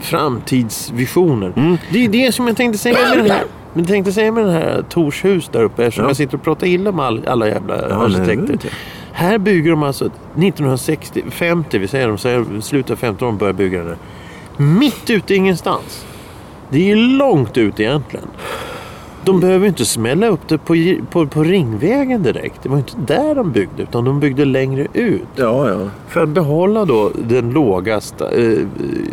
framtidsvisioner. 0.00 1.52
Mm. 1.56 1.76
Det 1.92 2.04
är 2.04 2.08
det 2.08 2.32
som 2.34 2.46
jag 2.46 2.56
tänkte 2.56 2.78
säga 2.78 2.98
med 3.08 3.18
den 3.18 3.30
här. 3.30 3.44
Men 3.72 3.84
tänkte 3.84 4.12
säga 4.12 4.32
med 4.32 4.44
den 4.44 4.52
här 4.52 4.84
Torshus 4.88 5.48
där 5.48 5.62
uppe 5.62 5.84
eftersom 5.84 6.04
Ja. 6.04 6.10
jag 6.10 6.16
sitter 6.16 6.36
och 6.36 6.42
pratar 6.42 6.66
illa 6.66 6.92
med 6.92 7.04
all, 7.04 7.26
alla 7.26 7.48
jävla 7.48 7.88
Ja, 7.88 7.94
arkitekter. 7.94 8.70
Här 9.12 9.38
bygger 9.38 9.70
de 9.70 9.82
alltså 9.82 10.04
1960, 10.04 11.22
50, 11.30 11.78
vi 11.78 11.88
säger 11.88 12.08
de 12.08 12.18
säger 12.18 12.60
slutet 12.60 12.90
av 12.90 12.96
50 12.96 13.24
de 13.24 13.36
börjar 13.38 13.52
bygga 13.52 13.84
det. 13.84 13.96
Mitt 14.56 15.10
ute 15.10 15.34
i 15.34 15.36
ingenstans. 15.36 16.06
Det 16.68 16.78
är 16.78 16.96
ju 16.96 16.96
långt 16.96 17.56
ut 17.56 17.80
egentligen. 17.80 18.26
De 19.24 19.40
behöver 19.40 19.64
ju 19.64 19.68
inte 19.68 19.84
smälla 19.84 20.26
upp 20.26 20.48
det 20.48 20.58
på, 20.58 20.74
på, 21.10 21.26
på 21.26 21.42
Ringvägen 21.42 22.22
direkt. 22.22 22.62
Det 22.62 22.68
var 22.68 22.76
ju 22.76 22.80
inte 22.80 23.14
där 23.14 23.34
de 23.34 23.52
byggde 23.52 23.82
utan 23.82 24.04
de 24.04 24.20
byggde 24.20 24.44
längre 24.44 24.86
ut. 24.92 25.28
Ja, 25.36 25.68
ja. 25.68 25.78
För 26.08 26.22
att 26.22 26.28
behålla 26.28 26.84
då 26.84 27.10
den 27.28 27.50
lågaste 27.50 28.28
eh, 28.28 28.58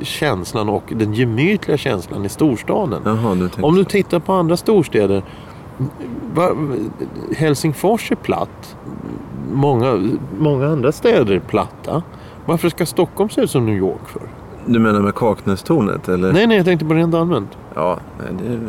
känslan 0.03 0.69
och 0.69 0.83
den 0.95 1.13
gemytliga 1.13 1.77
känslan 1.77 2.25
i 2.25 2.29
storstaden. 2.29 3.01
Jaha, 3.05 3.35
du 3.35 3.49
Om 3.61 3.75
du 3.75 3.83
tittar 3.83 4.19
på 4.19 4.33
andra 4.33 4.57
storstäder. 4.57 5.23
Helsingfors 7.37 8.11
är 8.11 8.15
platt. 8.15 8.75
Många, 9.51 10.09
många 10.37 10.67
andra 10.67 10.91
städer 10.91 11.35
är 11.35 11.39
platta. 11.39 12.03
Varför 12.45 12.69
ska 12.69 12.85
Stockholm 12.85 13.29
se 13.29 13.41
ut 13.41 13.51
som 13.51 13.65
New 13.65 13.77
York 13.77 14.07
för? 14.07 14.21
Du 14.65 14.79
menar 14.79 14.99
med 14.99 15.15
Kaknästornet 15.15 16.09
eller? 16.09 16.33
Nej, 16.33 16.47
nej, 16.47 16.57
jag 16.57 16.65
tänkte 16.65 16.85
på 16.85 16.93
rent 16.93 17.15
allmänt. 17.15 17.49
Ja, 17.75 17.99
nej, 18.19 18.27
det 18.47 18.53
är... 18.53 18.59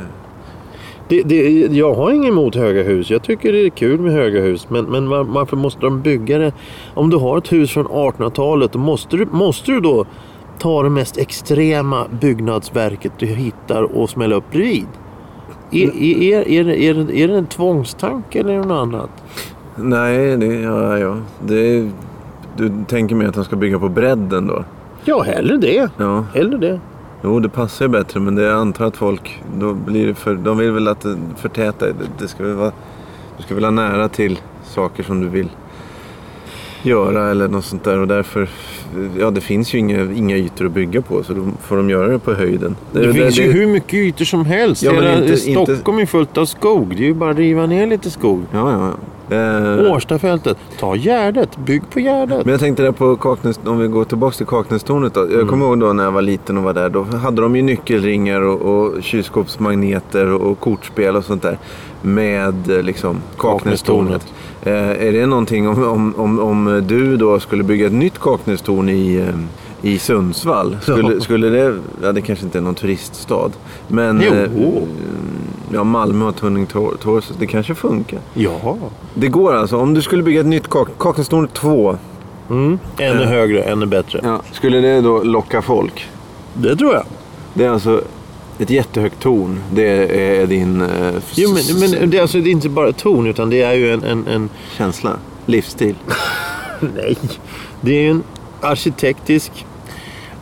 Det, 1.09 1.22
det, 1.22 1.66
jag 1.76 1.94
har 1.94 2.11
inget 2.11 2.28
emot 2.30 2.54
höga 2.54 2.83
hus. 2.83 3.11
Jag 3.11 3.22
tycker 3.22 3.52
det 3.52 3.66
är 3.66 3.70
kul 3.70 4.00
med 4.00 4.12
höga 4.12 4.40
hus. 4.42 4.66
Men, 4.70 4.85
men 4.85 5.09
var, 5.09 5.24
varför 5.24 5.57
måste 5.57 5.80
de 5.80 6.00
bygga 6.00 6.38
det? 6.38 6.52
Om 6.94 7.11
du 7.11 7.16
har 7.16 7.38
ett 7.38 7.52
hus 7.52 7.70
från 7.70 7.87
1800-talet 7.87 8.72
då 8.72 8.78
måste 8.78 9.16
du, 9.16 9.26
måste 9.30 9.70
du 9.72 9.80
då 9.80 10.04
ta 10.59 10.83
det 10.83 10.90
mest 10.90 11.18
extrema 11.18 12.04
byggnadsverket 12.20 13.12
du 13.18 13.26
hittar 13.26 13.83
och 13.83 14.11
smälla 14.11 14.37
upp 14.37 14.50
bredvid? 14.50 14.87
Är, 15.70 16.02
är, 16.02 16.22
är, 16.22 16.48
är, 16.48 16.64
det- 16.64 16.83
är, 16.83 16.94
det- 16.94 17.16
är 17.18 17.28
det 17.28 17.35
en 17.38 17.46
tvångstanke 17.46 18.40
eller 18.40 18.57
något 18.59 18.70
annat? 18.70 19.11
Nej, 19.76 20.37
det... 20.37 20.46
Ja, 20.46 20.98
ja. 20.98 21.16
Det 21.46 21.76
är... 21.78 21.90
Du 22.57 22.72
tänker 22.88 23.14
mig 23.16 23.26
att 23.26 23.35
de 23.35 23.44
ska 23.44 23.57
bygga 23.57 23.78
på 23.78 23.88
bredden 23.88 24.46
då? 24.46 24.64
Ja, 25.05 25.23
hellre 25.23 25.57
det. 25.57 25.90
Ja. 25.97 26.25
Hellre 26.35 26.59
det. 26.59 26.81
Jo, 27.23 27.40
det 27.40 27.49
passar 27.49 27.85
ju 27.85 27.88
bättre, 27.88 28.21
men 28.21 28.35
det 28.35 28.43
jag 28.43 28.59
antar 28.59 28.87
att 28.87 28.97
folk... 28.97 29.43
Då 29.59 29.75
blir 29.75 30.07
det 30.07 30.14
för, 30.14 30.35
de 30.35 30.59
vill 30.59 30.71
väl 30.71 30.88
att 30.88 31.01
det 31.01 31.17
förtäta. 31.37 31.87
Det, 31.87 31.93
det 32.19 32.29
ska 32.29 32.43
väl 32.43 32.55
vara... 32.55 32.73
Du 33.37 33.43
ska 33.43 33.55
väl 33.55 33.64
ha 33.64 33.71
nära 33.71 34.09
till 34.09 34.38
saker 34.64 35.03
som 35.03 35.21
du 35.21 35.29
vill 35.29 35.49
göra 36.83 37.31
eller 37.31 37.49
något 37.49 37.64
sånt 37.64 37.85
där. 37.85 37.99
Och 37.99 38.09
därför... 38.09 38.49
Ja, 39.19 39.31
det 39.31 39.40
finns 39.40 39.75
ju 39.75 39.79
inga, 39.79 40.03
inga 40.12 40.37
ytor 40.37 40.67
att 40.67 40.73
bygga 40.73 41.03
på, 41.03 41.23
så 41.23 41.33
då 41.35 41.47
får 41.61 41.77
de 41.77 41.90
göra 41.90 42.09
det 42.09 42.19
på 42.19 42.35
höjden. 42.35 42.77
Det, 42.93 43.12
finns 43.12 43.38
ju 43.38 43.53
hur 43.53 43.67
mycket 43.67 43.95
ytor 43.95 44.25
som 44.25 44.45
helst. 44.47 44.83
Ja, 44.83 44.93
men 44.93 45.03
Hela 45.03 45.25
inte- 45.25 45.37
Stockholm 45.37 45.99
är 45.99 46.07
fullt 46.07 46.38
av 46.38 46.45
skog. 46.47 46.97
Det 46.97 47.03
är 47.03 47.07
ju 47.07 47.14
bara 47.14 47.31
att 47.31 47.37
riva 47.37 47.67
ner 47.67 47.87
lite 47.87 48.11
skog. 48.11 48.43
Ja, 48.53 48.73
ja, 48.73 48.79
ja. 48.81 48.95
Eh, 49.30 49.92
Årstafältet. 49.92 50.56
Ta 50.80 50.96
Gärdet. 50.96 51.56
Bygg 51.56 51.82
på 51.90 52.00
Gärdet. 52.00 52.44
Men 52.44 52.52
jag 52.52 52.60
tänkte 52.60 52.82
där 52.82 52.92
på 52.92 53.16
Kaknäs, 53.16 53.60
om 53.64 53.78
vi 53.78 53.88
går 53.88 54.04
tillbaka 54.04 54.37
till 54.37 54.46
Kaknästornet 54.46 55.14
då. 55.14 55.20
Jag 55.20 55.32
Mm. 55.32 55.48
kommer 55.48 55.66
ihåg 55.66 55.80
då 55.80 55.92
när 55.92 56.04
jag 56.04 56.12
var 56.12 56.22
liten 56.22 56.58
och 56.58 56.64
var 56.64 56.72
där. 56.74 56.88
Då 56.88 57.02
hade 57.02 57.42
de 57.42 57.56
ju 57.56 57.62
nyckelringar 57.62 58.40
och, 58.40 58.62
och 58.62 59.02
kylskåpsmagneter 59.02 60.26
och, 60.32 60.50
och 60.50 60.60
kortspel 60.60 61.16
och 61.16 61.24
sånt 61.24 61.42
där. 61.42 61.58
Med 62.02 62.70
eh, 62.70 62.82
liksom 62.82 63.16
Kaknästornet. 63.38 64.26
Eh, 64.62 64.90
är 65.06 65.12
det 65.12 65.26
någonting 65.26 65.68
om, 65.68 65.84
om, 65.84 66.14
om, 66.16 66.38
om 66.40 66.84
du 66.88 67.16
då 67.16 67.40
skulle 67.40 67.62
bygga 67.62 67.87
ett 67.87 67.92
nytt 67.92 68.18
Kaknästorn 68.18 68.88
i, 68.88 69.16
eh, 69.16 69.90
i 69.90 69.98
Sundsvall? 69.98 70.76
Skulle, 70.82 71.14
Ja. 71.14 71.20
skulle 71.20 71.48
det, 71.48 71.74
ja 72.02 72.12
det 72.12 72.20
kanske 72.20 72.44
inte 72.44 72.58
är 72.58 72.62
någon 72.62 72.74
turiststad. 72.74 73.50
Men 73.88 74.22
Jo. 74.26 74.32
eh, 74.34 74.50
ja, 75.74 75.84
Malmö 75.84 76.24
och 76.24 76.37
Tunning-Torso, 76.37 77.32
det 77.38 77.46
kanske 77.46 77.74
funkar. 77.74 78.18
Ja. 78.34 78.76
Det 79.14 79.28
går 79.28 79.54
alltså, 79.54 79.76
om 79.76 79.94
du 79.94 80.02
skulle 80.02 80.22
bygga 80.22 80.40
ett 80.40 80.46
nytt 80.46 80.68
Kak- 80.70 80.98
Kaknästorn 80.98 81.48
2. 81.48 81.96
Mm. 82.50 82.78
Ännu 82.98 83.24
högre, 83.24 83.62
ännu 83.62 83.87
bättre. 83.87 84.20
Ja, 84.22 84.40
skulle 84.52 84.78
det 84.80 85.00
då 85.00 85.22
locka 85.22 85.62
folk? 85.62 86.08
Det 86.54 86.76
tror 86.76 86.94
jag. 86.94 87.04
Det 87.54 87.64
är 87.64 87.70
alltså 87.70 88.02
ett 88.58 88.70
jättehögt 88.70 89.20
torn. 89.20 89.60
Det 89.72 89.88
är 90.42 90.46
din 90.46 90.80
eh, 90.82 90.88
Jo, 91.34 91.50
men, 91.50 91.90
men 92.00 92.10
det, 92.10 92.18
är 92.18 92.22
alltså, 92.22 92.38
det 92.40 92.48
är 92.48 92.52
inte 92.52 92.68
bara 92.68 92.92
ton 92.92 93.26
utan 93.26 93.50
det 93.50 93.62
är 93.62 93.72
ju 93.74 93.92
en... 93.92 94.02
en, 94.04 94.26
en 94.26 94.48
känsla, 94.76 95.10
livsstil. 95.46 95.94
nej. 96.80 97.16
Det 97.80 97.92
är 98.06 98.10
en 98.10 98.22
arkitektisk... 98.60 99.66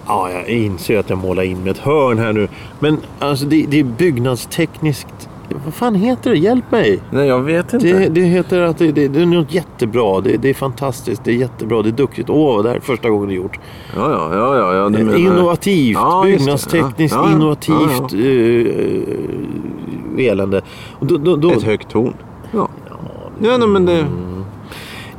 Ja, 0.06 0.30
jag 0.30 0.48
inser 0.48 0.98
att 0.98 1.10
jag 1.10 1.18
målar 1.18 1.42
in 1.42 1.62
med 1.62 1.70
ett 1.70 1.78
hörn 1.78 2.18
här 2.18 2.32
nu. 2.32 2.48
Men 2.78 2.98
alltså 3.18 3.46
det, 3.46 3.66
det 3.68 3.80
är 3.80 3.84
byggnadstekniskt... 3.84 5.28
Vad 5.64 5.74
fan 5.74 5.94
heter 5.94 6.30
det? 6.30 6.36
Hjälp 6.36 6.70
mig! 6.70 7.00
Nej, 7.10 7.26
jag 7.28 7.40
vet 7.40 7.72
inte. 7.72 7.86
Det, 7.86 8.08
det 8.08 8.20
heter 8.20 8.60
att 8.60 8.78
det, 8.78 8.92
det, 8.92 9.08
det 9.08 9.22
är 9.22 9.26
något 9.26 9.54
jättebra. 9.54 10.20
Det, 10.20 10.36
det 10.36 10.50
är 10.50 10.54
fantastiskt. 10.54 11.24
Det 11.24 11.30
är 11.30 11.34
jättebra. 11.34 11.82
Det 11.82 11.88
är 11.88 11.92
duktigt. 11.92 12.30
Åh, 12.30 12.62
det 12.62 12.68
här 12.68 12.76
är 12.76 12.80
första 12.80 13.10
gången 13.10 13.28
det 13.28 13.34
är 13.34 13.36
gjort. 13.36 13.58
Ja, 13.96 14.10
ja, 14.10 14.36
ja. 14.36 14.56
ja, 14.56 14.74
ja 14.74 14.88
menar... 14.88 15.16
Innovativt, 15.16 15.94
Ja, 15.94 16.22
byggnadstekniskt, 16.24 17.16
Ja, 17.16 17.28
ja, 17.28 17.36
innovativt 17.36 18.12
eh, 20.18 20.26
elände. 20.28 20.62
Då, 21.00 21.16
då, 21.16 21.36
då, 21.36 21.50
Ett 21.50 21.62
högt 21.62 21.90
torn. 21.90 22.14
Ja. 22.52 22.68
Ja, 23.42 23.66
men 23.66 23.86
det... 23.86 24.06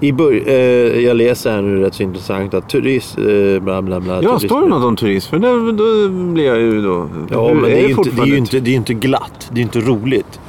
i 0.04 0.12
bör, 0.12 0.44
eh, 0.48 0.56
jag 1.00 1.18
läser 1.18 1.52
här 1.52 1.62
nu 1.62 1.80
rätt 1.80 1.94
så 1.94 2.04
intressant 2.04 2.54
att 2.54 2.70
turist... 2.70 3.18
Eh, 3.18 3.64
bla 3.64 3.82
bla 3.82 4.00
bla. 4.00 4.16
Ja, 4.24 4.30
turist, 4.30 4.46
står 4.46 4.62
det 4.62 4.68
något 4.68 4.84
om 4.84 4.96
turism? 4.96 5.30
För 5.30 5.40
där, 5.40 5.72
då 5.72 6.10
blir 6.34 6.46
jag 6.46 6.60
ju 6.60 6.82
då... 6.82 7.10
Ja, 7.32 7.54
men 7.54 7.64
det 7.64 7.72
är, 7.72 7.88
ju 7.88 7.90
inte, 7.90 8.10
det, 8.10 8.22
är 8.22 8.26
ju 8.26 8.38
inte, 8.38 8.60
det 8.60 8.72
är 8.72 8.76
inte 8.76 8.94
glatt. 8.94 9.50
Det 9.52 9.60
är 9.60 9.64
inte 9.64 9.80
roligt. 9.80 10.40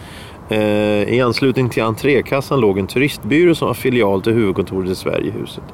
Eh, 0.54 1.14
I 1.14 1.20
anslutning 1.20 1.68
till 1.68 1.82
entrékassan 1.82 2.60
låg 2.60 2.78
en 2.78 2.86
turistbyrå 2.86 3.54
som 3.54 3.66
var 3.68 3.74
filial 3.74 4.22
till 4.22 4.32
huvudkontoret 4.32 4.90
i 4.90 4.94
Sverigehuset. 4.94 5.64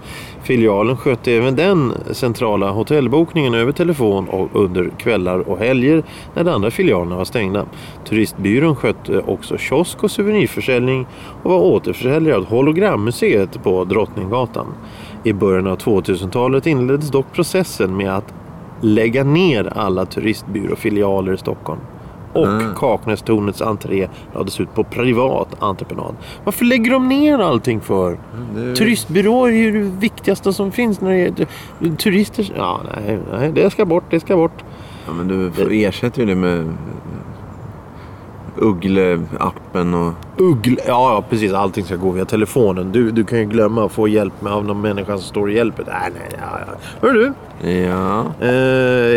Filialen 0.42 0.96
skötte 0.96 1.32
även 1.32 1.56
den 1.56 1.92
centrala 2.12 2.70
hotellbokningen 2.70 3.54
över 3.54 3.72
telefon 3.72 4.28
och 4.28 4.48
under 4.52 4.90
kvällar 4.98 5.38
och 5.38 5.58
helger 5.58 6.02
när 6.34 6.44
de 6.44 6.50
andra 6.50 6.70
filialerna 6.70 7.16
var 7.16 7.24
stängda. 7.24 7.66
Turistbyrån 8.08 8.76
skötte 8.76 9.18
också 9.18 9.58
kiosk 9.58 10.04
och 10.04 10.10
souvenirförsäljning 10.10 11.06
och 11.42 11.50
var 11.50 11.58
återförsäljare 11.58 12.36
av 12.36 12.44
Hologrammuseet 12.44 13.62
på 13.62 13.84
Drottninggatan. 13.84 14.66
I 15.24 15.32
början 15.32 15.66
av 15.66 15.78
2000-talet 15.78 16.66
inleddes 16.66 17.10
dock 17.10 17.32
processen 17.32 17.96
med 17.96 18.16
att 18.16 18.34
lägga 18.80 19.24
ner 19.24 19.72
alla 19.76 20.06
turistbyråfilialer 20.06 21.32
i 21.32 21.38
Stockholm. 21.38 21.80
Och 22.32 22.46
Mm. 22.46 22.74
Kaknästornets 22.74 23.62
entré 23.62 24.08
lades 24.34 24.60
ut 24.60 24.74
på 24.74 24.84
privat 24.84 25.48
entreprenad. 25.58 26.14
Varför 26.44 26.64
lägger 26.64 26.90
de 26.90 27.08
ner 27.08 27.38
allting 27.38 27.80
för? 27.80 28.18
det- 28.54 28.74
Turistbyråer 28.76 29.50
är 29.52 29.56
ju 29.56 29.72
det 29.72 29.90
viktigaste 30.00 30.52
som 30.52 30.72
finns 30.72 31.00
när 31.00 31.10
det 31.10 31.40
är 31.90 31.96
turister. 31.96 32.52
Ja, 32.56 32.80
nej, 32.96 33.18
nej, 33.32 33.52
det 33.52 33.70
ska 33.70 33.84
bort, 33.84 34.04
det 34.10 34.20
ska 34.20 34.36
bort. 34.36 34.64
Ja, 35.06 35.12
men 35.12 35.28
du 35.28 35.50
ersätter 35.84 36.20
ju 36.20 36.26
det 36.26 36.34
med 36.34 36.72
Uggle-appen 38.56 39.94
och 40.08 40.29
Uggl... 40.40 40.74
Ja, 40.86 41.14
ja, 41.14 41.24
precis. 41.30 41.52
Allting 41.52 41.84
ska 41.84 41.96
gå 41.96 42.10
via 42.10 42.24
telefonen. 42.24 42.92
Du, 42.92 43.10
du 43.10 43.24
kan 43.24 43.38
ju 43.38 43.44
glömma 43.44 43.84
att 43.84 43.92
få 43.92 44.08
hjälp 44.08 44.32
med 44.42 44.52
av 44.52 44.64
någon 44.64 44.80
människa 44.80 45.12
som 45.12 45.20
står 45.22 45.42
och 45.42 45.50
hjälper. 45.52 45.84
Nej, 45.86 46.10
nej, 46.14 46.38
ja, 46.40 46.58
ja. 46.66 46.72
Hör 47.08 47.14
du? 47.14 47.32
Ja. 47.70 48.24
Eh, 48.40 48.50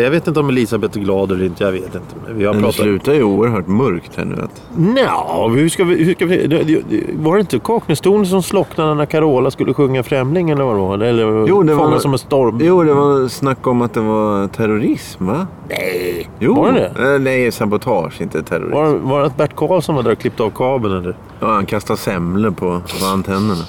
jag 0.02 0.10
vet 0.10 0.26
inte 0.28 0.40
om 0.40 0.48
Elisabeth 0.48 0.98
är 0.98 1.02
glad 1.02 1.32
eller 1.32 1.44
inte. 1.44 1.64
Jag 1.64 1.72
vet 1.72 1.84
inte. 1.84 2.14
Men 2.26 2.38
vi 2.38 2.44
har 2.44 2.52
Men 2.54 2.62
det 2.62 2.66
pratat... 2.68 2.80
slutar 2.84 3.12
ju 3.14 3.22
oerhört 3.22 3.66
mörkt 3.66 4.16
här 4.16 4.24
nu. 4.24 4.34
Att... 4.42 4.62
Nja, 4.76 5.48
hur 5.48 5.68
ska 5.68 5.84
vi... 5.84 6.04
Hur 6.04 6.14
ska 6.14 6.26
vi 6.26 6.82
var 7.18 7.34
det 7.34 7.40
inte 7.40 7.58
Kaknästornet 7.58 8.28
som 8.28 8.42
slocknade 8.42 8.94
när 8.94 9.06
Carola 9.06 9.50
skulle 9.50 9.74
sjunga 9.74 10.02
Främling 10.02 10.50
eller 10.50 10.64
vad 10.64 10.74
det 10.76 10.80
var? 10.80 10.98
Eller 10.98 11.46
Jo, 11.48 11.62
det 11.62 11.74
var- 11.74 11.98
som 11.98 12.12
en 12.12 12.18
storm? 12.18 12.58
Jo, 12.62 12.82
det 12.82 12.94
var 12.94 13.28
snack 13.28 13.66
om 13.66 13.82
att 13.82 13.94
det 13.94 14.00
var 14.00 14.48
terrorism, 14.48 15.26
va? 15.26 15.46
Nej! 15.68 16.30
Jo. 16.38 16.54
Var 16.54 16.72
det 16.72 16.90
det? 16.96 17.14
Eh, 17.14 17.20
nej, 17.20 17.52
sabotage, 17.52 18.20
inte 18.20 18.42
terrorism. 18.42 18.74
Var, 18.76 18.94
var 18.94 19.20
det 19.20 19.26
att 19.26 19.36
Bert 19.36 19.56
Karlsson 19.56 19.94
var 19.94 20.02
där 20.02 20.12
och 20.12 20.18
klippte 20.18 20.42
av 20.42 20.50
kabeln 20.50 20.96
eller? 20.98 21.13
Ja, 21.40 21.54
han 21.54 21.66
kastade 21.66 21.98
semlor 21.98 22.50
på, 22.50 22.80
på 23.00 23.06
antennerna. 23.06 23.64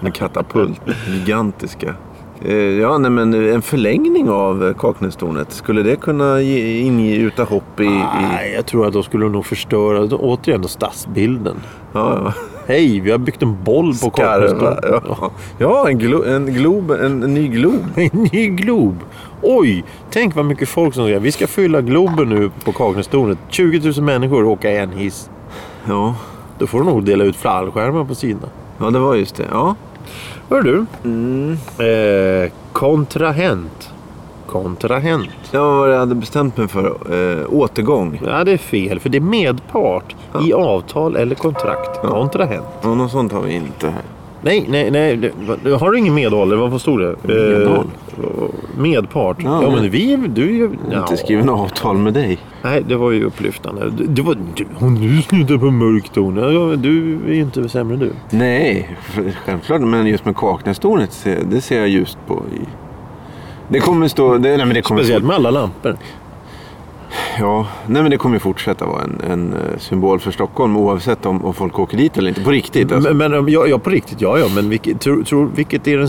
En 0.00 0.12
katapult. 0.12 0.80
Gigantiska. 1.08 1.94
Eh, 2.40 2.54
Ja, 2.56 2.98
nej, 2.98 3.10
men 3.10 3.34
en 3.34 3.62
förlängning 3.62 4.30
av 4.30 4.74
Kaknästornet. 4.78 5.52
Skulle 5.52 5.82
det 5.82 5.96
kunna 5.96 6.40
ge, 6.40 6.80
ingjuta 6.80 7.44
hopp 7.44 7.80
i... 7.80 7.84
i... 7.84 7.88
Nej, 8.32 8.52
jag 8.54 8.66
tror 8.66 8.86
att 8.86 8.92
de 8.92 9.02
skulle 9.02 9.28
nog 9.28 9.46
förstöra 9.46 10.16
återigen 10.16 10.62
då 10.62 10.68
stadsbilden. 10.68 11.56
Ja, 11.92 12.20
ja. 12.24 12.32
Hej, 12.66 13.00
vi 13.00 13.10
har 13.10 13.18
byggt 13.18 13.42
en 13.42 13.64
boll 13.64 13.94
på. 14.02 14.10
Kaknästornet. 14.10 14.84
Ja, 15.08 15.30
ja 15.58 15.88
en, 15.88 15.98
glo, 15.98 16.24
en, 16.24 16.46
glob, 16.54 16.90
en, 16.90 17.22
en 17.22 17.34
ny 17.34 17.48
glob. 17.48 17.84
En 17.96 18.28
ny 18.32 18.48
Glob. 18.48 18.96
Oj, 19.42 19.84
tänk 20.10 20.34
vad 20.34 20.44
mycket 20.44 20.68
folk 20.68 20.94
som 20.94 21.04
säger 21.04 21.20
vi 21.20 21.32
ska 21.32 21.46
fylla 21.46 21.80
Globen 21.80 22.28
nu 22.28 22.50
på 22.64 22.72
Kaknästornet. 22.72 23.38
20 23.48 23.90
000 23.90 24.04
människor 24.04 24.44
åka 24.44 24.70
en 24.70 24.90
hiss. 24.92 25.30
Ja. 25.88 26.14
Då 26.58 26.66
får 26.66 26.78
de 26.78 26.86
nog 26.86 27.04
dela 27.04 27.24
ut 27.24 27.36
fallskärmar 27.36 28.04
på 28.04 28.14
sidan. 28.14 28.50
ja, 28.78 28.90
det 28.90 28.98
var 28.98 29.14
just 29.14 29.36
det. 29.36 29.46
Ja. 29.50 29.74
Hör 30.50 30.62
du? 30.62 30.86
Eh, 31.84 32.50
kontrahent. 32.72 33.90
Kontrahent. 34.46 35.28
Det 35.50 35.58
var 35.58 35.78
vad 35.78 35.92
jag 35.92 35.98
hade 35.98 36.14
bestämt 36.14 36.56
mig 36.56 36.68
för. 36.68 36.86
Eh, 36.86 37.46
återgång. 37.54 38.20
Ja, 38.26 38.44
det 38.44 38.52
är 38.52 38.56
fel. 38.58 39.00
För 39.00 39.08
det 39.08 39.18
är 39.18 39.20
medpart 39.20 40.14
i 40.46 40.52
avtal 40.52 41.16
eller 41.16 41.34
kontrakt. 41.34 42.00
Kontrahent. 42.00 42.66
Ja, 42.82 42.94
något 42.94 43.10
sånt 43.10 43.32
har 43.32 43.40
vi 43.40 43.52
inte 43.54 43.86
här. 43.88 44.02
Nej, 44.42 44.66
nej, 44.68 44.90
nej. 44.90 45.16
det- 45.64 45.70
Har 45.80 45.90
du 45.90 45.98
ingen 45.98 46.14
medhåll? 46.14 46.52
eller 46.52 46.66
Vad 46.68 46.80
stod 46.80 47.00
det? 47.00 47.16
Medhåll? 47.22 47.86
Eh, 48.18 48.80
medpart. 48.80 49.36
Ja, 49.44 49.62
Ja, 49.62 49.70
men- 49.70 49.80
men 49.80 49.90
vi... 49.90 50.16
Du 50.28 50.42
är 50.42 50.52
ju... 50.52 50.70
Jag 50.90 50.96
har 50.96 51.02
inte 51.02 51.16
skrivit 51.16 51.44
något 51.44 51.60
avtal 51.72 51.96
med 51.98 52.14
dig. 52.14 52.38
Nej, 52.62 52.82
det 52.88 52.96
var 52.96 53.10
ju 53.10 53.24
upplyftande. 53.24 53.90
Det, 53.90 54.04
det 54.06 54.22
var... 54.22 54.36
Du, 54.56 54.66
och 54.78 54.92
nu 54.92 55.22
slutar 55.22 55.58
på 55.58 55.70
mörk 55.70 56.08
ton. 56.08 56.36
Ja, 56.36 56.76
Du 56.76 57.18
är 57.28 57.34
ju 57.34 57.40
inte 57.40 57.68
sämre 57.68 57.94
än 57.94 58.00
du. 58.00 58.10
Nej, 58.30 58.96
för- 59.02 59.32
självklart. 59.44 59.80
Men 59.80 60.06
just 60.06 60.24
med 60.24 60.36
Kaknästornet, 60.36 61.26
det 61.50 61.60
ser 61.60 61.78
jag 61.78 61.88
just 61.88 62.18
på. 62.26 62.34
I... 62.34 62.60
Det 63.68 63.80
kommer 63.80 64.08
stå... 64.08 64.38
Det, 64.38 64.48
nej, 64.56 64.66
men 64.66 64.74
det 64.74 64.82
kommer 64.82 65.00
Speciellt 65.00 65.24
med 65.24 65.36
alla 65.36 65.50
lampor. 65.50 65.96
Ja, 67.38 67.66
nej 67.86 68.02
men 68.02 68.10
det 68.10 68.16
kommer 68.16 68.36
ju 68.36 68.40
fortsätta 68.40 68.86
vara 68.86 69.02
en, 69.02 69.20
en 69.30 69.52
eh, 69.52 69.78
symbol 69.78 70.20
för 70.20 70.30
Stockholm 70.30 70.76
oavsett 70.76 71.26
om, 71.26 71.44
om 71.44 71.54
folk 71.54 71.78
åker 71.78 71.96
dit 71.96 72.18
eller 72.18 72.28
inte. 72.28 72.40
På 72.44 72.50
riktigt 72.50 72.92
alltså. 72.92 73.14
Men, 73.14 73.30
men 73.32 73.48
ja, 73.48 73.66
ja, 73.66 73.78
på 73.78 73.90
riktigt, 73.90 74.20
ja, 74.20 74.38
ja. 74.38 74.46
Men 74.54 74.68
vilket, 74.68 75.00
tror, 75.00 75.22
tror, 75.22 75.50
vilket 75.54 75.86
är 75.88 75.98
den... 75.98 76.08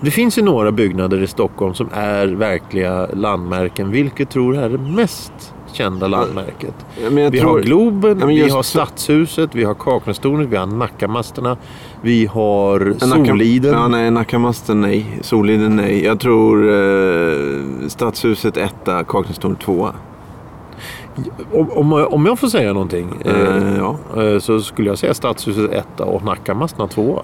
Det 0.00 0.10
finns 0.10 0.38
ju 0.38 0.42
några 0.42 0.72
byggnader 0.72 1.22
i 1.22 1.26
Stockholm 1.26 1.74
som 1.74 1.88
är 1.92 2.26
verkliga 2.26 3.06
landmärken. 3.12 3.90
Vilket 3.90 4.30
tror 4.30 4.52
du 4.52 4.58
är 4.58 4.68
det 4.68 4.78
mest 4.78 5.32
kända 5.72 6.08
landmärket? 6.08 6.74
Ja, 7.02 7.08
Vi 7.30 7.40
tror- 7.40 7.50
har 7.50 7.60
Globen, 7.60 8.18
Ja, 8.20 8.26
vi 8.26 8.48
har 8.50 8.62
Stadshuset, 8.62 9.54
vi 9.54 9.64
har 9.64 9.74
Kaknästornet, 9.74 10.48
vi 10.48 10.56
har 10.56 10.66
Nackamasterna, 10.66 11.56
vi 12.02 12.26
har 12.26 12.80
Nacka- 12.80 13.26
Soliden. 13.26 13.72
Ja, 13.74 13.88
nej, 13.88 14.10
Nackamasten 14.10 14.80
nej. 14.80 15.18
Soliden 15.22 15.76
nej. 15.76 16.04
Jag 16.04 16.20
tror 16.20 16.70
eh, 16.72 17.88
Stadshuset 17.88 18.56
etta, 18.56 19.04
Kaknästornet 19.04 19.60
tvåa. 19.60 19.92
Om, 21.74 21.92
om, 21.92 22.26
jag 22.26 22.38
får 22.38 22.48
säga 22.48 22.72
någonting 22.72 23.08
Eh, 23.24 23.76
ja. 23.78 23.96
eh, 24.22 24.38
så 24.38 24.60
skulle 24.60 24.88
jag 24.88 24.98
säga 24.98 25.14
Stadshuset 25.14 25.70
etta 25.72 26.04
och 26.04 26.24
Nackamasterna 26.24 26.88
tvåa. 26.88 27.22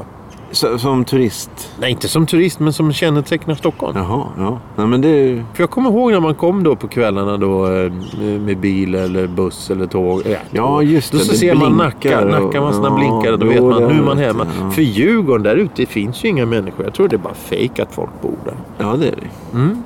Så, 0.51 0.79
som 0.79 1.05
turist. 1.05 1.51
Nej, 1.81 1.91
inte 1.91 2.09
som 2.09 2.27
turist, 2.27 2.61
men 2.61 2.73
som 2.73 2.93
kännetecknar 2.93 3.55
Stockholm. 3.55 3.97
Jaha, 3.99 4.23
ja. 4.39 4.59
Nej 4.77 4.87
men 4.87 5.01
det. 5.01 5.45
För 5.55 5.63
jag 5.63 5.71
kommer 5.71 5.91
ihåg 5.91 6.13
när 6.13 6.21
man 6.21 6.35
kom 6.35 6.63
då 6.63 6.77
på 6.77 6.89
kvällarna 6.89 7.37
då 7.37 7.67
eh, 7.67 7.93
med 8.21 8.59
bil 8.59 8.95
eller 8.95 9.27
buss 9.27 9.71
eller 9.71 9.87
tåg. 9.87 10.23
Ja, 10.27 10.37
Ja, 10.51 10.83
just 10.83 11.13
Då 11.13 11.19
det, 11.19 11.25
så 11.25 11.33
det 11.33 11.39
ser 11.39 11.55
man 11.55 11.73
Nacka, 11.73 12.21
och- 12.21 12.31
Nackamasterna 12.31 12.89
ja, 12.89 12.95
blinkar. 12.97 13.37
Då 13.37 13.47
vet 13.47 13.63
man 13.63 13.83
nu 13.93 13.99
är 13.99 14.03
man 14.03 14.19
hemma. 14.19 14.47
ja. 14.61 14.71
För 14.71 14.83
Djurgården 14.83 15.43
där 15.43 15.57
ute 15.57 15.87
finns 15.87 16.25
ju 16.25 16.29
inga 16.29 16.47
människor. 16.47 16.85
Jag 16.85 16.95
tror 16.95 17.09
det 17.09 17.17
är 17.17 17.19
bara 17.19 17.35
fejk 17.35 17.79
att 17.79 17.93
folk 17.95 18.11
bor 18.23 18.35
där. 18.45 18.55
Ja, 18.79 18.97
det 18.97 19.07
är 19.09 19.15
det. 19.17 19.57
Mm. 19.59 19.83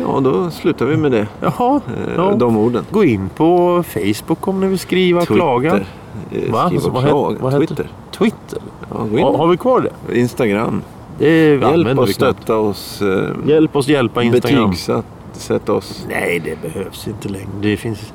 Ja, 0.00 0.20
då 0.20 0.50
slutar 0.50 0.86
vi 0.86 0.96
med 0.96 1.12
det. 1.12 1.26
Jaha, 1.40 1.80
Eh, 2.06 2.12
ja. 2.16 2.34
De 2.38 2.56
orden. 2.56 2.84
gå 2.90 3.04
in 3.04 3.28
på 3.36 3.82
Facebook 3.88 4.48
om 4.48 4.60
ni 4.60 4.66
vill 4.66 4.78
skriva 4.78 5.20
och 5.20 5.26
klaga. 5.26 5.70
Twitter. 5.70 5.86
Eh, 6.46 6.52
Va? 6.52 6.66
Skriva 6.66 6.82
Vad 6.82 6.94
och 6.94 7.00
heter- 7.02 7.08
klaga. 7.10 7.38
vad 7.40 7.52
heter- 7.52 7.66
Twitter. 7.66 7.88
Twitter? 8.10 8.58
Ja. 8.90 9.22
Har, 9.26 9.38
har 9.38 9.48
vi 9.48 9.56
kvar 9.56 9.80
det? 10.08 10.18
Instagram. 10.20 10.82
Det 11.18 11.54
Hjälp 11.60 11.98
oss, 11.98 12.10
stötta 12.14 12.56
oss. 12.56 13.02
Eh, 13.02 13.30
Hjälp 13.46 13.76
oss 13.76 13.88
hjälpa 13.88 14.22
Instagram. 14.22 14.64
Betygsätt 14.70 15.04
sätt 15.32 15.68
oss. 15.68 16.06
Nej, 16.08 16.42
det 16.44 16.62
behövs 16.72 17.08
inte 17.08 17.28
längre. 17.28 17.46
Det 17.60 17.76
finns... 17.76 18.12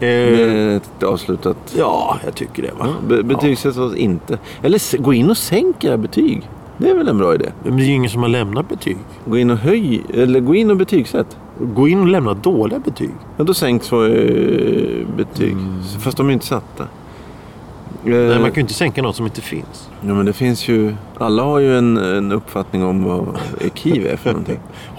Eh, 0.00 1.08
avslutat. 1.08 1.74
ja, 1.78 2.18
jag 2.24 2.34
tycker 2.34 2.62
det. 2.62 2.70
Va? 2.78 2.86
Ja, 2.86 2.92
be- 3.08 3.22
betygsätt 3.22 3.76
oss 3.76 3.94
inte. 3.94 4.38
Eller 4.62 4.98
gå 5.02 5.12
in 5.14 5.30
och 5.30 5.36
sänk 5.36 5.84
era 5.84 5.96
betyg. 5.96 6.48
Det 6.78 6.90
är 6.90 6.94
väl 6.94 7.08
en 7.08 7.18
bra 7.18 7.34
idé? 7.34 7.48
Men 7.62 7.76
det 7.76 7.82
är 7.82 7.86
ju 7.86 7.92
ingen 7.92 8.10
som 8.10 8.22
har 8.22 8.28
lämnat 8.28 8.68
betyg. 8.68 8.96
Gå 9.26 9.38
in 9.38 9.50
och 9.50 9.56
höj, 9.58 10.02
eller 10.14 10.40
gå 10.40 10.54
in 10.54 10.70
och 10.70 10.76
betygsätt. 10.76 11.36
Gå 11.60 11.88
in 11.88 12.00
och 12.00 12.06
lämna 12.06 12.34
dåliga 12.34 12.78
betyg. 12.78 13.10
Ja, 13.36 13.44
då 13.44 13.54
sänks 13.54 13.92
våra 13.92 14.08
eh, 14.08 15.06
betyg. 15.16 15.56
Fast 16.00 16.16
de 16.16 16.28
är 16.28 16.32
inte 16.32 16.46
satta. 16.46 16.82
Eh, 16.82 18.10
Nej, 18.10 18.28
man 18.28 18.44
kan 18.50 18.54
ju 18.54 18.60
inte 18.60 18.74
sänka 18.74 19.02
något 19.02 19.16
som 19.16 19.26
inte 19.26 19.40
finns. 19.40 19.90
Ja, 20.00 20.14
men 20.14 20.26
det 20.26 20.32
finns 20.32 20.68
ju... 20.68 20.94
Alla 21.18 21.42
har 21.42 21.58
ju 21.58 21.78
en, 21.78 21.96
en 21.96 22.32
uppfattning 22.32 22.84
om 22.84 23.04
vad 23.04 23.26
ekiv 23.60 24.06
är 24.06 24.16
för 24.16 24.30
någonting. 24.30 24.58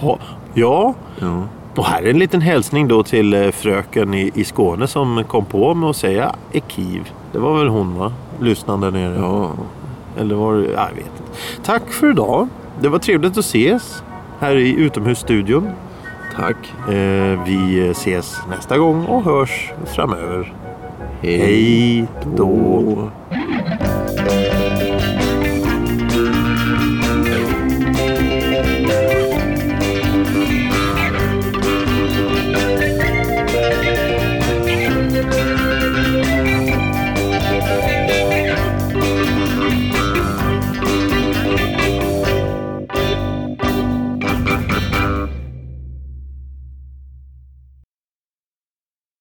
Ja, 0.54 0.94
Ja. 1.20 1.42
och 1.74 1.84
här 1.84 2.02
är 2.02 2.10
en 2.10 2.18
liten 2.18 2.40
hälsning 2.40 2.88
då 2.88 3.02
till 3.02 3.34
eh, 3.34 3.50
fröken 3.50 4.14
i, 4.14 4.30
i 4.34 4.44
Skåne 4.44 4.86
som 4.86 5.24
kom 5.28 5.44
på 5.44 5.74
med 5.74 5.90
att 5.90 5.96
säga 5.96 6.34
ekiv. 6.52 7.10
Det 7.32 7.38
var 7.38 7.58
väl 7.58 7.68
hon 7.68 7.98
va? 7.98 8.12
Lyssnande 8.40 8.90
nere. 8.90 9.16
ja. 9.16 9.50
Eller 10.16 10.34
var 10.34 10.54
det... 10.54 10.72
Ja, 10.72 10.88
jag 10.88 10.94
vet 10.94 11.06
inte. 11.20 11.32
Tack 11.62 11.92
för 11.92 12.10
idag. 12.10 12.48
Det 12.80 12.88
var 12.88 12.98
trevligt 12.98 13.32
att 13.32 13.44
ses 13.44 14.02
här 14.40 14.56
i 14.56 14.70
utomhusstudion. 14.70 15.68
Tack. 16.36 16.56
Eh, 16.88 17.44
vi 17.44 17.88
ses 17.90 18.36
nästa 18.50 18.78
gång 18.78 19.04
och 19.04 19.24
hörs 19.24 19.72
framöver. 19.84 20.54
Hej 21.20 22.06
då. 22.36 23.10